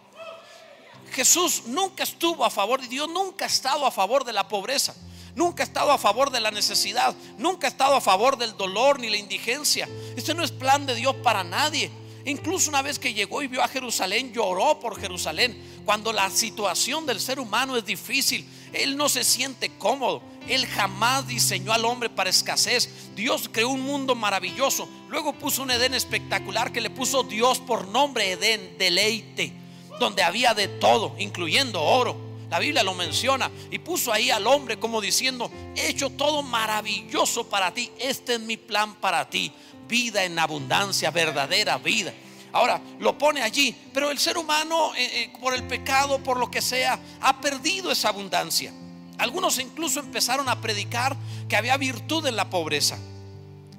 Jesús 1.12 1.64
nunca 1.66 2.04
estuvo 2.04 2.46
a 2.46 2.50
favor 2.50 2.82
de 2.82 2.88
Dios, 2.88 3.10
nunca 3.10 3.46
ha 3.46 3.48
estado 3.48 3.86
a 3.86 3.92
favor 3.92 4.24
de 4.24 4.34
la 4.34 4.48
pobreza, 4.48 4.96
nunca 5.36 5.64
ha 5.64 5.66
estado 5.66 5.92
a 5.92 5.98
favor 5.98 6.32
de 6.32 6.40
la 6.40 6.52
necesidad, 6.52 7.14
nunca 7.38 7.68
ha 7.68 7.70
estado 7.70 7.96
a 7.96 8.02
favor 8.02 8.38
del 8.38 8.56
dolor 8.56 9.00
ni 9.00 9.10
la 9.10 9.18
indigencia. 9.18 9.88
Este 10.16 10.34
no 10.34 10.44
es 10.44 10.52
plan 10.52 10.86
de 10.86 10.96
Dios 10.96 11.16
para 11.24 11.44
nadie. 11.44 11.92
Incluso 12.28 12.70
una 12.70 12.82
vez 12.82 13.00
que 13.00 13.14
llegó 13.14 13.42
y 13.42 13.48
vio 13.48 13.64
a 13.64 13.70
Jerusalén, 13.70 14.34
lloró 14.34 14.82
por 14.82 15.00
Jerusalén. 15.00 15.58
Cuando 15.86 16.12
la 16.12 16.30
situación 16.30 17.06
del 17.06 17.22
ser 17.22 17.40
humano 17.40 17.78
es 17.78 17.86
difícil, 17.86 18.46
él 18.74 18.98
no 18.98 19.08
se 19.08 19.24
siente 19.24 19.72
cómodo. 19.78 20.22
Él 20.46 20.68
jamás 20.68 21.26
diseñó 21.26 21.72
al 21.72 21.86
hombre 21.86 22.10
para 22.10 22.30
escasez. 22.30 22.90
Dios 23.16 23.50
creó 23.50 23.70
un 23.70 23.80
mundo 23.80 24.14
maravilloso. 24.14 24.90
Luego 25.08 25.32
puso 25.32 25.64
un 25.64 25.72
Edén 25.72 25.94
espectacular 25.94 26.74
que 26.74 26.82
le 26.82 26.90
puso 26.90 27.24
Dios 27.24 27.60
por 27.60 27.88
nombre 27.88 28.30
Edén, 28.30 28.76
deleite, 28.78 29.54
donde 29.98 30.22
había 30.22 30.54
de 30.54 30.68
todo, 30.68 31.16
incluyendo 31.20 31.82
oro, 31.82 32.28
La 32.50 32.60
Biblia 32.60 32.84
lo 32.84 32.94
menciona 32.94 33.52
y 33.72 33.80
puso 33.80 34.12
ahí 34.12 34.32
al 34.32 34.48
hombre 34.48 34.80
como 34.80 35.02
diciendo, 35.02 35.52
he 35.76 35.90
hecho 35.90 36.10
todo 36.10 36.44
maravilloso 36.44 37.50
para 37.50 37.74
ti. 37.74 37.90
Este 38.00 38.36
es 38.36 38.40
mi 38.42 38.58
plan 38.58 38.96
para 38.96 39.30
ti. 39.30 39.52
Vida 39.88 40.24
en 40.24 40.38
abundancia, 40.38 41.12
verdadera 41.12 41.78
vida. 41.78 42.14
Ahora 42.54 42.82
lo 43.00 43.18
pone 43.18 43.42
allí, 43.42 43.76
pero 43.94 44.10
el 44.10 44.18
ser 44.18 44.38
humano 44.38 44.94
eh, 44.96 45.24
eh, 45.24 45.34
por 45.40 45.54
el 45.54 45.64
pecado, 45.64 46.24
por 46.24 46.40
lo 46.40 46.50
que 46.50 46.62
sea, 46.62 47.00
ha 47.22 47.40
perdido 47.42 47.92
esa 47.92 48.10
abundancia. 48.10 48.72
Algunos 49.18 49.60
incluso 49.60 50.00
empezaron 50.00 50.48
a 50.50 50.62
predicar 50.62 51.16
que 51.50 51.56
había 51.56 51.78
virtud 51.78 52.26
en 52.28 52.36
la 52.36 52.50
pobreza 52.50 52.98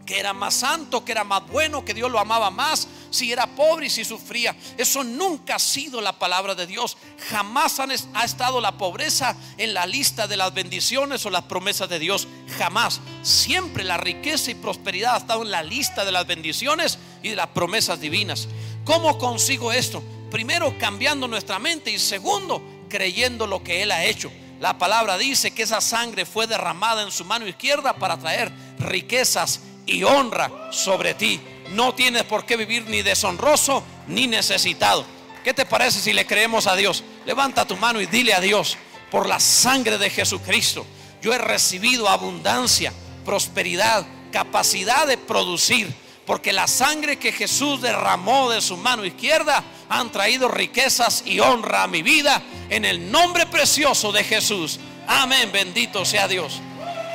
que 0.08 0.18
era 0.18 0.32
más 0.32 0.54
santo, 0.54 1.04
que 1.04 1.12
era 1.12 1.22
más 1.22 1.46
bueno, 1.48 1.84
que 1.84 1.92
Dios 1.92 2.10
lo 2.10 2.18
amaba 2.18 2.50
más, 2.50 2.88
si 3.10 3.30
era 3.30 3.46
pobre 3.46 3.88
y 3.88 3.90
si 3.90 4.06
sufría. 4.06 4.56
Eso 4.78 5.04
nunca 5.04 5.56
ha 5.56 5.58
sido 5.58 6.00
la 6.00 6.18
palabra 6.18 6.54
de 6.54 6.66
Dios. 6.66 6.96
Jamás 7.28 7.78
ha 7.78 8.24
estado 8.24 8.62
la 8.62 8.78
pobreza 8.78 9.36
en 9.58 9.74
la 9.74 9.84
lista 9.84 10.26
de 10.26 10.38
las 10.38 10.54
bendiciones 10.54 11.26
o 11.26 11.30
las 11.30 11.42
promesas 11.42 11.90
de 11.90 11.98
Dios. 11.98 12.26
Jamás. 12.56 13.02
Siempre 13.22 13.84
la 13.84 13.98
riqueza 13.98 14.50
y 14.50 14.54
prosperidad 14.54 15.14
ha 15.14 15.18
estado 15.18 15.42
en 15.42 15.50
la 15.50 15.62
lista 15.62 16.06
de 16.06 16.12
las 16.12 16.26
bendiciones 16.26 16.98
y 17.22 17.28
de 17.28 17.36
las 17.36 17.48
promesas 17.48 18.00
divinas. 18.00 18.48
¿Cómo 18.86 19.18
consigo 19.18 19.72
esto? 19.72 20.02
Primero, 20.30 20.78
cambiando 20.78 21.28
nuestra 21.28 21.58
mente 21.58 21.90
y 21.90 21.98
segundo, 21.98 22.62
creyendo 22.88 23.46
lo 23.46 23.62
que 23.62 23.82
Él 23.82 23.92
ha 23.92 24.06
hecho. 24.06 24.32
La 24.58 24.78
palabra 24.78 25.18
dice 25.18 25.50
que 25.50 25.64
esa 25.64 25.82
sangre 25.82 26.24
fue 26.24 26.46
derramada 26.46 27.02
en 27.02 27.12
su 27.12 27.26
mano 27.26 27.46
izquierda 27.46 27.92
para 27.92 28.16
traer 28.16 28.50
riquezas 28.78 29.60
y 29.88 30.04
honra 30.04 30.70
sobre 30.70 31.14
ti. 31.14 31.40
No 31.70 31.94
tienes 31.94 32.24
por 32.24 32.44
qué 32.44 32.56
vivir 32.56 32.86
ni 32.88 33.02
deshonroso 33.02 33.82
ni 34.06 34.26
necesitado. 34.26 35.04
¿Qué 35.44 35.54
te 35.54 35.66
parece 35.66 36.00
si 36.00 36.12
le 36.12 36.26
creemos 36.26 36.66
a 36.66 36.76
Dios? 36.76 37.04
Levanta 37.26 37.66
tu 37.66 37.76
mano 37.76 38.00
y 38.00 38.06
dile 38.06 38.34
a 38.34 38.40
Dios, 38.40 38.76
por 39.10 39.26
la 39.26 39.40
sangre 39.40 39.98
de 39.98 40.10
Jesucristo, 40.10 40.84
yo 41.22 41.32
he 41.32 41.38
recibido 41.38 42.08
abundancia, 42.08 42.92
prosperidad, 43.24 44.06
capacidad 44.30 45.06
de 45.06 45.18
producir, 45.18 45.92
porque 46.26 46.52
la 46.52 46.66
sangre 46.66 47.18
que 47.18 47.32
Jesús 47.32 47.80
derramó 47.80 48.50
de 48.50 48.60
su 48.60 48.76
mano 48.76 49.04
izquierda 49.04 49.64
han 49.88 50.12
traído 50.12 50.48
riquezas 50.48 51.22
y 51.24 51.40
honra 51.40 51.84
a 51.84 51.88
mi 51.88 52.02
vida 52.02 52.42
en 52.68 52.84
el 52.84 53.10
nombre 53.10 53.46
precioso 53.46 54.12
de 54.12 54.24
Jesús. 54.24 54.78
Amén, 55.06 55.50
bendito 55.50 56.04
sea 56.04 56.28
Dios. 56.28 56.60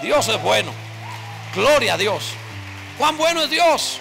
Dios 0.01 0.27
es 0.27 0.41
bueno. 0.41 0.71
Gloria 1.53 1.93
a 1.93 1.97
Dios. 1.97 2.23
Cuán 2.97 3.17
bueno 3.17 3.43
es 3.43 3.49
Dios. 3.49 3.99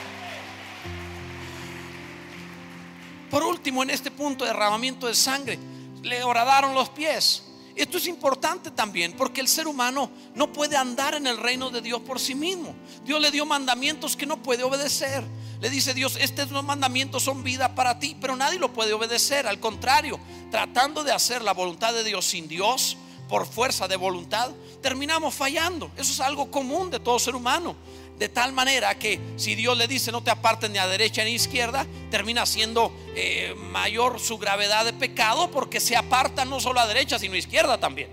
Por 3.30 3.42
último, 3.42 3.82
en 3.82 3.90
este 3.90 4.10
punto 4.10 4.44
de 4.44 4.50
derramamiento 4.50 5.06
de 5.06 5.14
sangre, 5.14 5.58
le 6.02 6.22
horadaron 6.22 6.74
los 6.74 6.90
pies. 6.90 7.44
Esto 7.74 7.96
es 7.96 8.06
importante 8.06 8.70
también 8.70 9.14
porque 9.14 9.40
el 9.40 9.48
ser 9.48 9.66
humano 9.66 10.10
no 10.34 10.52
puede 10.52 10.76
andar 10.76 11.14
en 11.14 11.26
el 11.26 11.38
reino 11.38 11.70
de 11.70 11.80
Dios 11.80 12.02
por 12.02 12.20
sí 12.20 12.34
mismo. 12.34 12.74
Dios 13.04 13.18
le 13.18 13.30
dio 13.30 13.46
mandamientos 13.46 14.14
que 14.14 14.26
no 14.26 14.42
puede 14.42 14.62
obedecer. 14.62 15.24
Le 15.62 15.70
dice 15.70 15.94
Dios, 15.94 16.18
estos 16.20 16.50
mandamientos 16.62 17.22
son 17.22 17.42
vida 17.42 17.74
para 17.74 17.98
ti, 17.98 18.14
pero 18.20 18.36
nadie 18.36 18.58
lo 18.58 18.74
puede 18.74 18.92
obedecer. 18.92 19.46
Al 19.46 19.58
contrario, 19.58 20.20
tratando 20.50 21.02
de 21.02 21.12
hacer 21.12 21.40
la 21.40 21.54
voluntad 21.54 21.94
de 21.94 22.04
Dios 22.04 22.26
sin 22.26 22.46
Dios, 22.46 22.98
por 23.28 23.46
fuerza 23.46 23.88
de 23.88 23.96
voluntad, 23.96 24.50
terminamos 24.82 25.34
fallando. 25.34 25.90
Eso 25.96 26.12
es 26.12 26.20
algo 26.20 26.50
común 26.50 26.90
de 26.90 27.00
todo 27.00 27.18
ser 27.18 27.34
humano. 27.34 27.74
De 28.22 28.28
tal 28.28 28.52
manera 28.52 28.96
que 28.96 29.18
si 29.34 29.56
Dios 29.56 29.76
le 29.76 29.88
dice 29.88 30.12
no 30.12 30.22
te 30.22 30.30
apartes 30.30 30.70
ni 30.70 30.78
a 30.78 30.86
derecha 30.86 31.24
ni 31.24 31.32
a 31.32 31.34
izquierda, 31.34 31.84
termina 32.08 32.46
siendo 32.46 32.94
eh, 33.16 33.52
mayor 33.58 34.20
su 34.20 34.38
gravedad 34.38 34.84
de 34.84 34.92
pecado 34.92 35.50
porque 35.50 35.80
se 35.80 35.96
aparta 35.96 36.44
no 36.44 36.60
solo 36.60 36.78
a 36.78 36.86
derecha 36.86 37.18
sino 37.18 37.34
a 37.34 37.38
izquierda 37.38 37.80
también. 37.80 38.10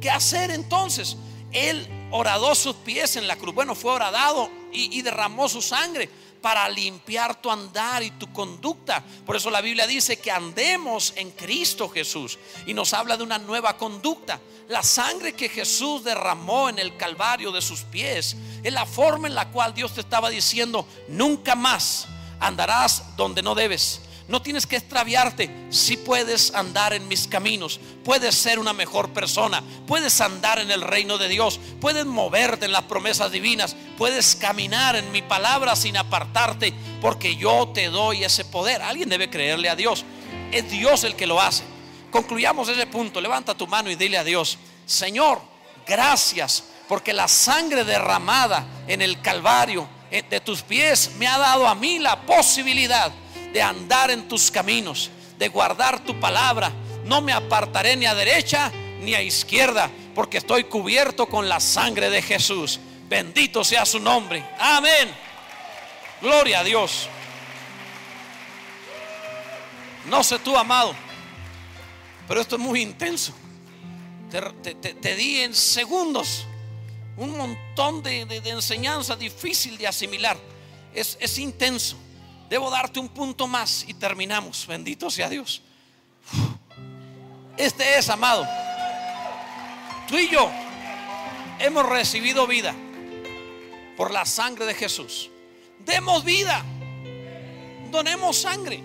¿Qué 0.00 0.08
hacer 0.08 0.50
entonces? 0.50 1.18
Él 1.52 1.86
oradó 2.10 2.54
sus 2.54 2.74
pies 2.74 3.16
en 3.16 3.28
la 3.28 3.36
cruz. 3.36 3.54
Bueno, 3.54 3.74
fue 3.74 3.92
oradado 3.92 4.48
y, 4.72 4.98
y 4.98 5.02
derramó 5.02 5.46
su 5.46 5.60
sangre 5.60 6.08
para 6.40 6.68
limpiar 6.68 7.40
tu 7.40 7.50
andar 7.50 8.02
y 8.02 8.10
tu 8.12 8.32
conducta. 8.32 9.02
Por 9.26 9.36
eso 9.36 9.50
la 9.50 9.60
Biblia 9.60 9.86
dice 9.86 10.18
que 10.18 10.30
andemos 10.30 11.12
en 11.16 11.30
Cristo 11.32 11.88
Jesús 11.88 12.38
y 12.66 12.74
nos 12.74 12.92
habla 12.92 13.16
de 13.16 13.22
una 13.22 13.38
nueva 13.38 13.76
conducta. 13.76 14.40
La 14.68 14.82
sangre 14.82 15.34
que 15.34 15.48
Jesús 15.48 16.04
derramó 16.04 16.68
en 16.68 16.78
el 16.78 16.96
Calvario 16.96 17.52
de 17.52 17.60
sus 17.60 17.82
pies 17.82 18.36
es 18.62 18.72
la 18.72 18.86
forma 18.86 19.28
en 19.28 19.34
la 19.34 19.48
cual 19.50 19.74
Dios 19.74 19.94
te 19.94 20.00
estaba 20.00 20.30
diciendo, 20.30 20.86
nunca 21.08 21.54
más 21.54 22.06
andarás 22.38 23.16
donde 23.16 23.42
no 23.42 23.54
debes 23.54 24.00
no 24.30 24.40
tienes 24.40 24.66
que 24.66 24.76
extraviarte. 24.76 25.50
Si 25.70 25.96
puedes 25.96 26.54
andar 26.54 26.92
en 26.92 27.08
mis 27.08 27.26
caminos, 27.26 27.80
puedes 28.04 28.36
ser 28.36 28.60
una 28.60 28.72
mejor 28.72 29.10
persona, 29.10 29.62
puedes 29.86 30.20
andar 30.20 30.60
en 30.60 30.70
el 30.70 30.82
reino 30.82 31.18
de 31.18 31.28
Dios, 31.28 31.58
puedes 31.80 32.06
moverte 32.06 32.66
en 32.66 32.72
las 32.72 32.84
promesas 32.84 33.32
divinas, 33.32 33.74
puedes 33.98 34.36
caminar 34.36 34.94
en 34.94 35.10
mi 35.10 35.20
palabra 35.20 35.74
sin 35.74 35.96
apartarte, 35.96 36.72
porque 37.00 37.34
yo 37.34 37.72
te 37.74 37.88
doy 37.88 38.22
ese 38.22 38.44
poder. 38.44 38.82
Alguien 38.82 39.08
debe 39.08 39.28
creerle 39.28 39.68
a 39.68 39.76
Dios. 39.76 40.04
Es 40.52 40.70
Dios 40.70 41.02
el 41.02 41.16
que 41.16 41.26
lo 41.26 41.40
hace. 41.40 41.64
Concluyamos 42.12 42.68
ese 42.68 42.86
punto. 42.86 43.20
Levanta 43.20 43.54
tu 43.56 43.66
mano 43.66 43.90
y 43.90 43.96
dile 43.96 44.16
a 44.16 44.24
Dios, 44.24 44.58
Señor, 44.86 45.40
gracias 45.86 46.64
porque 46.88 47.12
la 47.12 47.26
sangre 47.26 47.84
derramada 47.84 48.64
en 48.86 49.02
el 49.02 49.20
Calvario 49.20 49.88
eh, 50.10 50.22
de 50.28 50.40
tus 50.40 50.62
pies 50.62 51.12
me 51.18 51.26
ha 51.26 51.38
dado 51.38 51.66
a 51.66 51.74
mí 51.74 51.98
la 51.98 52.20
posibilidad 52.22 53.12
de 53.52 53.62
andar 53.62 54.10
en 54.10 54.28
tus 54.28 54.50
caminos, 54.50 55.10
de 55.38 55.48
guardar 55.48 56.04
tu 56.04 56.18
palabra. 56.18 56.72
No 57.04 57.20
me 57.20 57.32
apartaré 57.32 57.96
ni 57.96 58.06
a 58.06 58.14
derecha 58.14 58.70
ni 59.00 59.14
a 59.14 59.22
izquierda, 59.22 59.90
porque 60.14 60.38
estoy 60.38 60.64
cubierto 60.64 61.26
con 61.26 61.48
la 61.48 61.60
sangre 61.60 62.10
de 62.10 62.22
Jesús. 62.22 62.78
Bendito 63.08 63.64
sea 63.64 63.84
su 63.84 63.98
nombre. 63.98 64.44
Amén. 64.58 65.10
Gloria 66.20 66.60
a 66.60 66.64
Dios. 66.64 67.08
No 70.06 70.22
sé 70.22 70.38
tú, 70.38 70.56
amado, 70.56 70.94
pero 72.26 72.40
esto 72.40 72.56
es 72.56 72.62
muy 72.62 72.80
intenso. 72.80 73.34
Te, 74.30 75.16
di 75.16 75.40
en 75.40 75.54
segundos 75.54 76.46
un 77.16 77.36
montón 77.36 78.02
de, 78.02 78.20
enseñanza 78.44 79.16
difícil 79.16 79.76
de 79.76 79.88
asimilar. 79.88 80.36
Es, 80.94 81.18
es 81.20 81.38
intenso. 81.38 81.96
Debo 82.50 82.68
darte 82.68 82.98
un 82.98 83.08
punto 83.08 83.46
más 83.46 83.84
y 83.86 83.94
terminamos. 83.94 84.66
Bendito 84.66 85.08
sea 85.08 85.28
Dios. 85.28 85.62
Este 87.56 87.96
es, 87.96 88.10
amado. 88.10 88.44
Tú 90.08 90.18
y 90.18 90.28
yo 90.28 90.50
hemos 91.60 91.88
recibido 91.88 92.48
vida 92.48 92.74
por 93.96 94.10
la 94.10 94.24
sangre 94.24 94.66
de 94.66 94.74
Jesús. 94.74 95.30
Demos 95.78 96.24
vida. 96.24 96.64
Donemos 97.92 98.38
sangre. 98.38 98.82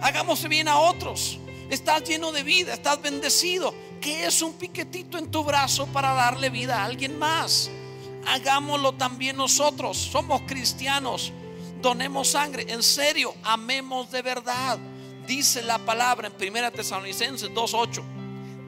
Hagamos 0.00 0.48
bien 0.48 0.66
a 0.66 0.78
otros. 0.78 1.38
Estás 1.68 2.04
lleno 2.04 2.32
de 2.32 2.42
vida, 2.42 2.72
estás 2.72 3.02
bendecido. 3.02 3.74
¿Qué 4.00 4.24
es 4.24 4.40
un 4.40 4.54
piquetito 4.54 5.18
en 5.18 5.30
tu 5.30 5.44
brazo 5.44 5.86
para 5.88 6.14
darle 6.14 6.48
vida 6.48 6.80
a 6.80 6.84
alguien 6.86 7.18
más? 7.18 7.70
Hagámoslo 8.26 8.92
también 8.92 9.36
nosotros. 9.36 9.98
Somos 9.98 10.40
cristianos 10.46 11.30
donemos 11.82 12.28
sangre. 12.28 12.64
En 12.68 12.82
serio, 12.82 13.34
amemos 13.42 14.10
de 14.10 14.22
verdad. 14.22 14.78
Dice 15.26 15.62
la 15.62 15.78
palabra 15.78 16.28
en 16.28 16.32
Primera 16.32 16.70
Tesalonicenses 16.70 17.50
2.8. 17.50 18.02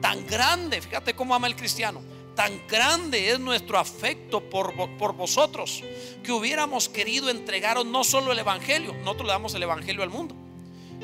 Tan 0.01 0.27
grande, 0.27 0.81
fíjate 0.81 1.15
cómo 1.15 1.33
ama 1.33 1.47
el 1.47 1.55
cristiano. 1.55 2.01
Tan 2.35 2.67
grande 2.67 3.31
es 3.31 3.39
nuestro 3.39 3.79
afecto 3.79 4.41
por, 4.41 4.75
por 4.97 5.13
vosotros 5.13 5.81
que 6.21 6.33
hubiéramos 6.33 6.89
querido 6.89 7.29
entregaros 7.29 7.85
no 7.85 8.03
solo 8.03 8.33
el 8.33 8.39
Evangelio, 8.39 8.93
nosotros 8.93 9.27
le 9.27 9.33
damos 9.33 9.53
el 9.53 9.63
Evangelio 9.63 10.03
al 10.03 10.09
mundo, 10.09 10.35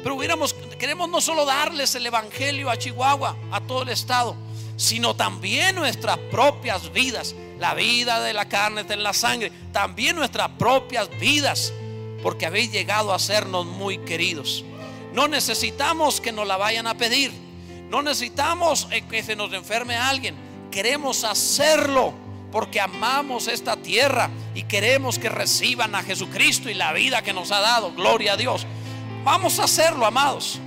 pero 0.04 0.16
hubiéramos, 0.16 0.54
queremos 0.78 1.08
no 1.08 1.22
solo 1.22 1.46
darles 1.46 1.96
el 1.96 2.06
Evangelio 2.06 2.70
a 2.70 2.78
Chihuahua, 2.78 3.38
a 3.50 3.62
todo 3.62 3.84
el 3.84 3.90
estado, 3.90 4.36
sino 4.76 5.16
también 5.16 5.76
nuestras 5.76 6.18
propias 6.18 6.92
vidas. 6.92 7.34
La 7.60 7.76
vida 7.76 8.20
de 8.20 8.34
la 8.34 8.50
carne 8.50 8.82
está 8.82 8.96
en 8.96 9.04
la 9.04 9.14
sangre, 9.14 9.52
también 9.72 10.18
nuestras 10.18 10.50
propias 10.58 11.10
vidas 11.18 11.72
porque 12.22 12.46
habéis 12.46 12.72
llegado 12.72 13.14
a 13.14 13.20
sernos 13.20 13.66
muy 13.66 13.98
queridos. 14.00 14.64
No 15.14 15.28
necesitamos 15.28 16.22
que 16.22 16.32
nos 16.32 16.48
la 16.48 16.58
vayan 16.58 16.88
a 16.88 16.96
pedir. 16.96 17.32
No 17.90 18.02
necesitamos 18.02 18.88
eh, 18.92 19.02
que 19.02 19.22
se 19.24 19.36
nos 19.36 19.52
enferme 19.54 19.96
alguien. 19.96 20.36
Queremos 20.72 21.24
hacerlo 21.26 22.14
porque 22.52 22.80
amamos 22.80 23.48
esta 23.48 23.76
tierra 23.76 24.30
y 24.56 24.64
queremos 24.64 25.20
que 25.20 25.30
reciban 25.30 25.96
a 25.96 26.04
Jesucristo 26.04 26.70
y 26.70 26.74
la 26.74 26.94
vida 26.94 27.22
que 27.22 27.34
nos 27.34 27.52
ha 27.52 27.60
dado. 27.60 27.92
Gloria 27.92 28.34
a 28.34 28.38
Dios. 28.38 28.66
Vamos 29.24 29.60
a 29.60 29.66
hacerlo, 29.66 30.06
amados. 30.06 30.60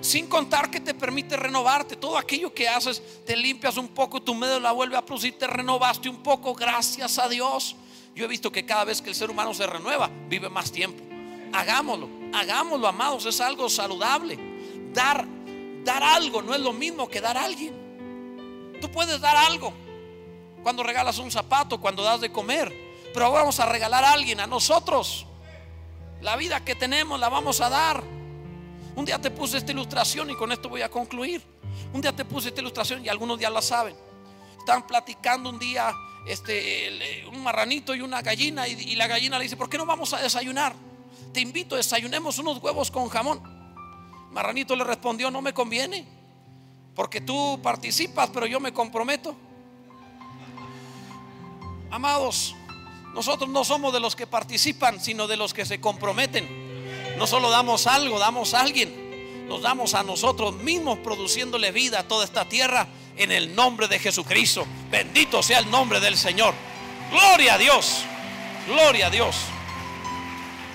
Sin 0.00 0.26
contar 0.26 0.70
que 0.70 0.80
te 0.80 0.94
permite 0.94 1.36
renovarte. 1.36 1.96
Todo 1.96 2.16
aquello 2.16 2.52
que 2.52 2.68
haces, 2.68 3.02
te 3.26 3.36
limpias 3.36 3.76
un 3.76 3.88
poco, 3.88 4.22
tu 4.22 4.34
medio 4.34 4.60
la 4.60 4.72
vuelve 4.72 4.96
a 4.96 5.04
producir, 5.04 5.38
te 5.38 5.46
renovaste 5.46 6.08
un 6.08 6.22
poco. 6.22 6.54
Gracias 6.54 7.18
a 7.18 7.28
Dios. 7.28 7.76
Yo 8.14 8.24
he 8.24 8.28
visto 8.28 8.52
que 8.52 8.64
cada 8.64 8.84
vez 8.84 9.02
que 9.02 9.10
el 9.10 9.16
ser 9.16 9.30
humano 9.30 9.52
se 9.54 9.66
renueva, 9.66 10.08
vive 10.28 10.48
más 10.48 10.70
tiempo. 10.70 11.02
Hagámoslo, 11.52 12.08
hagámoslo, 12.32 12.86
amados, 12.86 13.26
es 13.26 13.40
algo 13.40 13.68
saludable. 13.68 14.38
Dar, 14.92 15.26
dar 15.84 16.02
algo 16.02 16.40
no 16.40 16.54
es 16.54 16.60
lo 16.60 16.72
mismo 16.72 17.08
que 17.08 17.20
dar 17.20 17.36
a 17.36 17.44
alguien. 17.44 17.74
Tú 18.80 18.90
puedes 18.90 19.20
dar 19.20 19.36
algo 19.36 19.72
cuando 20.62 20.82
regalas 20.82 21.18
un 21.18 21.30
zapato, 21.30 21.80
cuando 21.80 22.02
das 22.02 22.20
de 22.20 22.30
comer, 22.30 22.72
pero 23.12 23.30
vamos 23.30 23.60
a 23.60 23.66
regalar 23.66 24.04
a 24.04 24.12
alguien, 24.12 24.40
a 24.40 24.46
nosotros. 24.46 25.26
La 26.20 26.36
vida 26.36 26.64
que 26.64 26.74
tenemos 26.74 27.18
la 27.18 27.28
vamos 27.28 27.60
a 27.60 27.68
dar. 27.68 28.02
Un 28.96 29.04
día 29.04 29.20
te 29.20 29.30
puse 29.30 29.58
esta 29.58 29.72
ilustración 29.72 30.30
y 30.30 30.36
con 30.36 30.52
esto 30.52 30.68
voy 30.68 30.82
a 30.82 30.90
concluir. 30.90 31.42
Un 31.92 32.00
día 32.00 32.14
te 32.14 32.24
puse 32.24 32.48
esta 32.48 32.60
ilustración 32.60 33.04
y 33.04 33.08
algunos 33.08 33.38
ya 33.38 33.50
la 33.50 33.60
saben. 33.60 33.96
Estaban 34.58 34.86
platicando 34.86 35.50
un 35.50 35.58
día 35.58 35.92
este, 36.26 37.24
un 37.30 37.42
marranito 37.42 37.94
y 37.94 38.00
una 38.00 38.22
gallina 38.22 38.66
y, 38.66 38.94
la 38.96 39.06
gallina 39.06 39.38
le 39.38 39.44
dice, 39.44 39.56
¿por 39.56 39.68
qué 39.68 39.76
no 39.76 39.86
vamos 39.86 40.12
a 40.12 40.22
desayunar? 40.22 40.74
Te 41.32 41.40
invito, 41.40 41.76
desayunemos 41.76 42.38
unos 42.38 42.62
huevos 42.62 42.90
con 42.90 43.08
jamón. 43.08 43.42
Marranito 44.30 44.74
le 44.74 44.84
respondió, 44.84 45.30
no 45.30 45.42
me 45.42 45.52
conviene, 45.52 46.06
porque 46.94 47.20
tú 47.20 47.60
participas, 47.62 48.30
pero 48.32 48.46
yo 48.46 48.58
me 48.58 48.72
comprometo. 48.72 49.36
Amados, 51.90 52.56
nosotros 53.14 53.48
no 53.50 53.64
somos 53.64 53.92
de 53.92 54.00
los 54.00 54.16
que 54.16 54.26
participan, 54.26 55.00
sino 55.00 55.26
de 55.26 55.36
los 55.36 55.54
que 55.54 55.64
se 55.64 55.80
comprometen. 55.80 57.16
No 57.18 57.26
solo 57.26 57.50
damos 57.50 57.86
algo, 57.86 58.18
damos 58.18 58.54
a 58.54 58.62
alguien. 58.62 59.46
Nos 59.46 59.62
damos 59.62 59.94
a 59.94 60.02
nosotros 60.02 60.56
mismos 60.56 60.98
produciéndole 60.98 61.70
vida 61.70 62.00
a 62.00 62.08
toda 62.08 62.24
esta 62.24 62.48
tierra 62.48 62.88
en 63.16 63.32
el 63.32 63.54
nombre 63.54 63.88
de 63.88 63.98
Jesucristo. 63.98 64.66
Bendito 64.90 65.42
sea 65.42 65.58
el 65.58 65.70
nombre 65.70 66.00
del 66.00 66.16
Señor. 66.16 66.54
Gloria 67.10 67.54
a 67.54 67.58
Dios. 67.58 68.04
Gloria 68.66 69.06
a 69.06 69.10
Dios. 69.10 69.36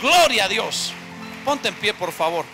Gloria 0.02 0.46
a 0.46 0.48
Dios. 0.48 0.94
Ponte 1.44 1.70
en 1.70 1.76
pie, 1.76 1.94
por 1.94 2.12
favor. 2.12 2.46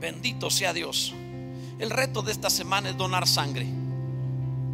Bendito 0.00 0.50
sea 0.50 0.72
Dios. 0.72 1.14
El 1.78 1.90
reto 1.90 2.22
de 2.22 2.32
esta 2.32 2.50
semana 2.50 2.88
es 2.90 2.96
donar 2.96 3.26
sangre. 3.26 3.66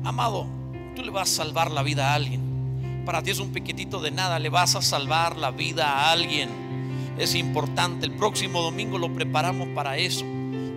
Amado, 0.05 0.47
tú 0.95 1.03
le 1.03 1.11
vas 1.11 1.31
a 1.33 1.37
salvar 1.37 1.71
la 1.71 1.83
vida 1.83 2.13
a 2.13 2.15
alguien. 2.15 3.03
Para 3.05 3.23
ti 3.23 3.31
es 3.31 3.41
un 3.41 3.53
piquitito 3.53 4.01
de 4.01 4.11
nada, 4.11 4.39
le 4.39 4.49
vas 4.49 4.77
a 4.77 4.83
salvar 4.83 5.37
la 5.37 5.51
vida 5.51 5.89
a 5.91 6.13
alguien. 6.13 7.15
Es 7.19 7.35
importante. 7.35 8.07
El 8.07 8.13
próximo 8.13 8.63
domingo 8.63 8.99
lo 8.99 9.13
preparamos 9.13 9.69
para 9.75 9.97
eso 9.97 10.25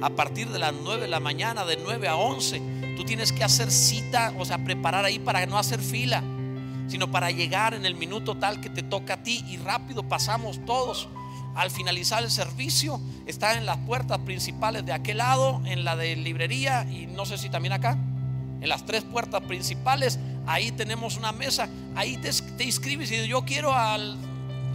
a 0.06 0.12
partir 0.12 0.50
de 0.50 0.60
las 0.60 0.72
9 0.72 1.02
de 1.02 1.08
la 1.08 1.20
mañana, 1.20 1.66
de 1.66 1.78
9 1.78 2.08
a 2.08 2.16
11. 2.16 2.62
Tú 2.96 3.04
tienes 3.06 3.32
que 3.32 3.44
hacer 3.44 3.72
cita, 3.72 4.36
o 4.38 4.46
sea, 4.46 4.64
preparar 4.64 5.04
ahí 5.04 5.18
para 5.18 5.44
no 5.48 5.58
hacer 5.58 5.80
fila, 5.80 6.22
sino 6.88 7.10
para 7.10 7.32
llegar 7.32 7.74
en 7.74 7.88
el 7.88 7.96
minuto 7.96 8.38
tal 8.38 8.62
que 8.62 8.70
te 8.70 8.84
toca 8.84 9.16
a 9.16 9.24
ti 9.24 9.44
y 9.50 9.58
rápido 9.58 10.08
pasamos 10.08 10.64
todos. 10.64 11.10
Al 11.56 11.72
finalizar 11.72 12.22
el 12.22 12.30
servicio, 12.30 13.02
está 13.26 13.58
en 13.58 13.66
las 13.66 13.78
puertas 13.78 14.20
principales 14.20 14.86
de 14.86 14.94
aquel 14.94 15.18
lado, 15.18 15.60
en 15.66 15.84
la 15.84 15.96
de 15.96 16.16
librería 16.16 16.84
y 16.84 17.08
no 17.08 17.26
sé 17.26 17.40
si 17.40 17.50
también 17.50 17.74
acá, 17.74 17.98
en 18.62 18.70
las 18.70 18.86
tres 18.86 19.04
puertas 19.04 19.42
principales, 19.42 20.20
ahí 20.46 20.72
tenemos 20.72 21.18
una 21.18 21.32
mesa, 21.32 21.68
ahí 21.96 22.18
te, 22.18 22.30
te 22.32 22.64
inscribes 22.64 23.12
y 23.12 23.28
yo 23.28 23.44
quiero 23.44 23.74
al 23.74 24.20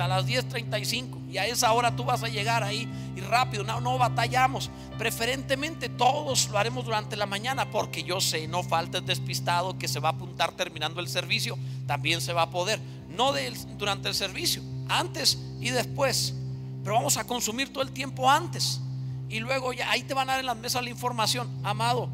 a 0.00 0.08
las 0.08 0.26
10.35 0.26 1.30
y 1.30 1.38
a 1.38 1.46
esa 1.46 1.72
hora 1.72 1.94
tú 1.94 2.04
vas 2.04 2.22
a 2.22 2.28
llegar 2.28 2.62
ahí 2.62 2.88
y 3.16 3.20
rápido, 3.20 3.64
no, 3.64 3.80
no 3.80 3.98
batallamos. 3.98 4.70
Preferentemente 4.98 5.88
todos 5.88 6.48
lo 6.50 6.58
haremos 6.58 6.84
durante 6.84 7.16
la 7.16 7.26
mañana 7.26 7.70
porque 7.70 8.02
yo 8.02 8.20
sé, 8.20 8.48
no 8.48 8.62
faltes 8.62 9.04
despistado 9.06 9.78
que 9.78 9.88
se 9.88 10.00
va 10.00 10.10
a 10.10 10.12
apuntar 10.12 10.52
terminando 10.52 11.00
el 11.00 11.08
servicio, 11.08 11.58
también 11.86 12.20
se 12.20 12.32
va 12.32 12.42
a 12.42 12.50
poder, 12.50 12.80
no 13.08 13.32
durante 13.78 14.08
el 14.08 14.14
servicio, 14.14 14.62
antes 14.88 15.38
y 15.60 15.70
después, 15.70 16.34
pero 16.82 16.96
vamos 16.96 17.16
a 17.16 17.24
consumir 17.24 17.72
todo 17.72 17.82
el 17.82 17.92
tiempo 17.92 18.30
antes 18.30 18.80
y 19.28 19.38
luego 19.38 19.72
ya 19.72 19.90
ahí 19.90 20.02
te 20.02 20.12
van 20.12 20.28
a 20.28 20.32
dar 20.32 20.40
en 20.40 20.46
las 20.46 20.56
mesas 20.56 20.82
la 20.82 20.90
información, 20.90 21.48
amado, 21.62 22.08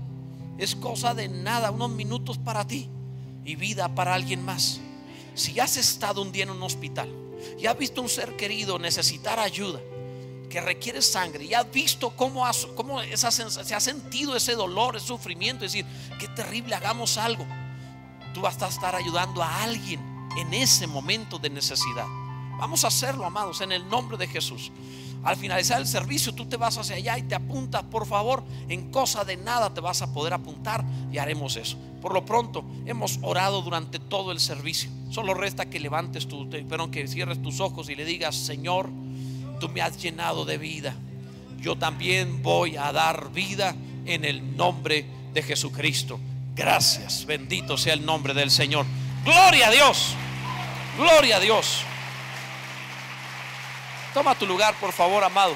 es 0.59 0.75
cosa 0.75 1.15
de 1.15 1.29
nada, 1.29 1.71
unos 1.71 1.91
minutos 1.91 2.39
para 2.39 2.67
ti 2.67 2.89
y 3.45 3.57
vida 3.57 3.95
para 3.95 4.15
alguien 4.15 4.45
más. 4.45 4.81
Si 5.35 5.59
has 5.61 5.77
estado 5.77 6.23
un 6.23 6.33
día 6.33 6.45
en 6.45 6.51
un 6.51 6.63
hospital, 6.63 7.09
y 7.59 7.67
has 7.67 7.77
visto 7.77 8.03
un 8.03 8.09
ser 8.09 8.37
querido 8.37 8.79
necesitar 8.79 9.39
ayuda, 9.39 9.81
que 10.49 10.61
requiere 10.61 11.03
sangre, 11.03 11.45
y 11.45 11.55
has 11.55 11.71
visto 11.71 12.11
cómo, 12.11 12.45
cómo 12.75 13.01
se 13.03 13.75
ha 13.75 13.81
sentido 13.81 14.37
ese 14.37 14.55
dolor, 14.55 14.97
ese 14.97 15.07
sufrimiento, 15.07 15.65
es 15.65 15.73
decir, 15.73 15.87
qué 16.19 16.29
terrible, 16.29 16.75
hagamos 16.75 17.17
algo. 17.19 17.47
Tú 18.35 18.43
vas 18.43 18.61
a 18.63 18.69
estar 18.69 18.95
ayudando 18.95 19.43
a 19.43 19.63
alguien 19.63 20.01
en 20.37 20.53
ese 20.55 20.87
momento 20.87 21.39
de 21.39 21.51
necesidad. 21.51 22.07
Vamos 22.59 22.85
a 22.85 22.89
hacerlo, 22.89 23.25
amados, 23.25 23.61
en 23.61 23.73
el 23.73 23.89
nombre 23.89 24.17
de 24.17 24.27
Jesús. 24.27 24.71
Al 25.27 25.37
finalizar 25.37 25.81
el 25.81 25.89
servicio, 25.89 26.33
tú 26.33 26.47
te 26.47 26.57
vas 26.57 26.79
hacia 26.79 26.95
allá 26.95 27.19
y 27.19 27.23
te 27.25 27.35
apuntas, 27.35 27.83
por 27.83 28.07
favor, 28.07 28.45
en 28.69 28.93
cosa 28.93 29.25
de 29.25 29.37
nada 29.37 29.75
te 29.75 29.81
vas 29.81 30.01
a 30.01 30.15
poder 30.15 30.33
apuntar 30.33 30.85
y 31.11 31.19
haremos 31.19 31.57
eso. 31.57 31.77
Por 32.01 32.15
lo 32.15 32.25
pronto, 32.25 32.65
hemos 32.87 33.19
orado 33.23 33.61
durante 33.61 33.99
todo 33.99 34.31
el 34.31 34.39
servicio. 34.39 34.89
Solo 35.11 35.35
resta 35.35 35.67
que 35.67 35.81
levantes 35.81 36.29
tu, 36.29 36.49
pero 36.69 36.93
que 36.93 37.09
cierres 37.09 37.43
tus 37.43 37.59
ojos 37.59 37.91
y 37.91 37.97
le 37.97 38.05
digas, 38.05 38.37
Señor, 38.37 38.89
tú 39.59 39.69
me 39.69 39.83
has 39.83 40.01
llenado 40.01 40.45
de 40.45 40.59
vida. 40.59 40.95
Yo 41.59 41.77
también 41.77 42.41
voy 42.41 42.77
a 42.77 42.93
dar 42.93 43.33
vida 43.33 43.75
en 44.05 44.25
el 44.25 44.57
nombre 44.57 45.07
de 45.35 45.43
Jesucristo. 45.43 46.21
Gracias, 46.55 47.27
bendito 47.27 47.77
sea 47.77 47.95
el 47.95 48.07
nombre 48.07 48.33
del 48.33 48.53
Señor. 48.53 48.87
Gloria 49.25 49.67
a 49.67 49.71
Dios, 49.73 50.15
gloria 50.97 51.39
a 51.39 51.41
Dios. 51.41 51.83
Toma 54.17 54.35
tu 54.35 54.47
lugar, 54.47 54.73
por 54.81 54.95
favor, 54.95 55.23
amado. 55.23 55.45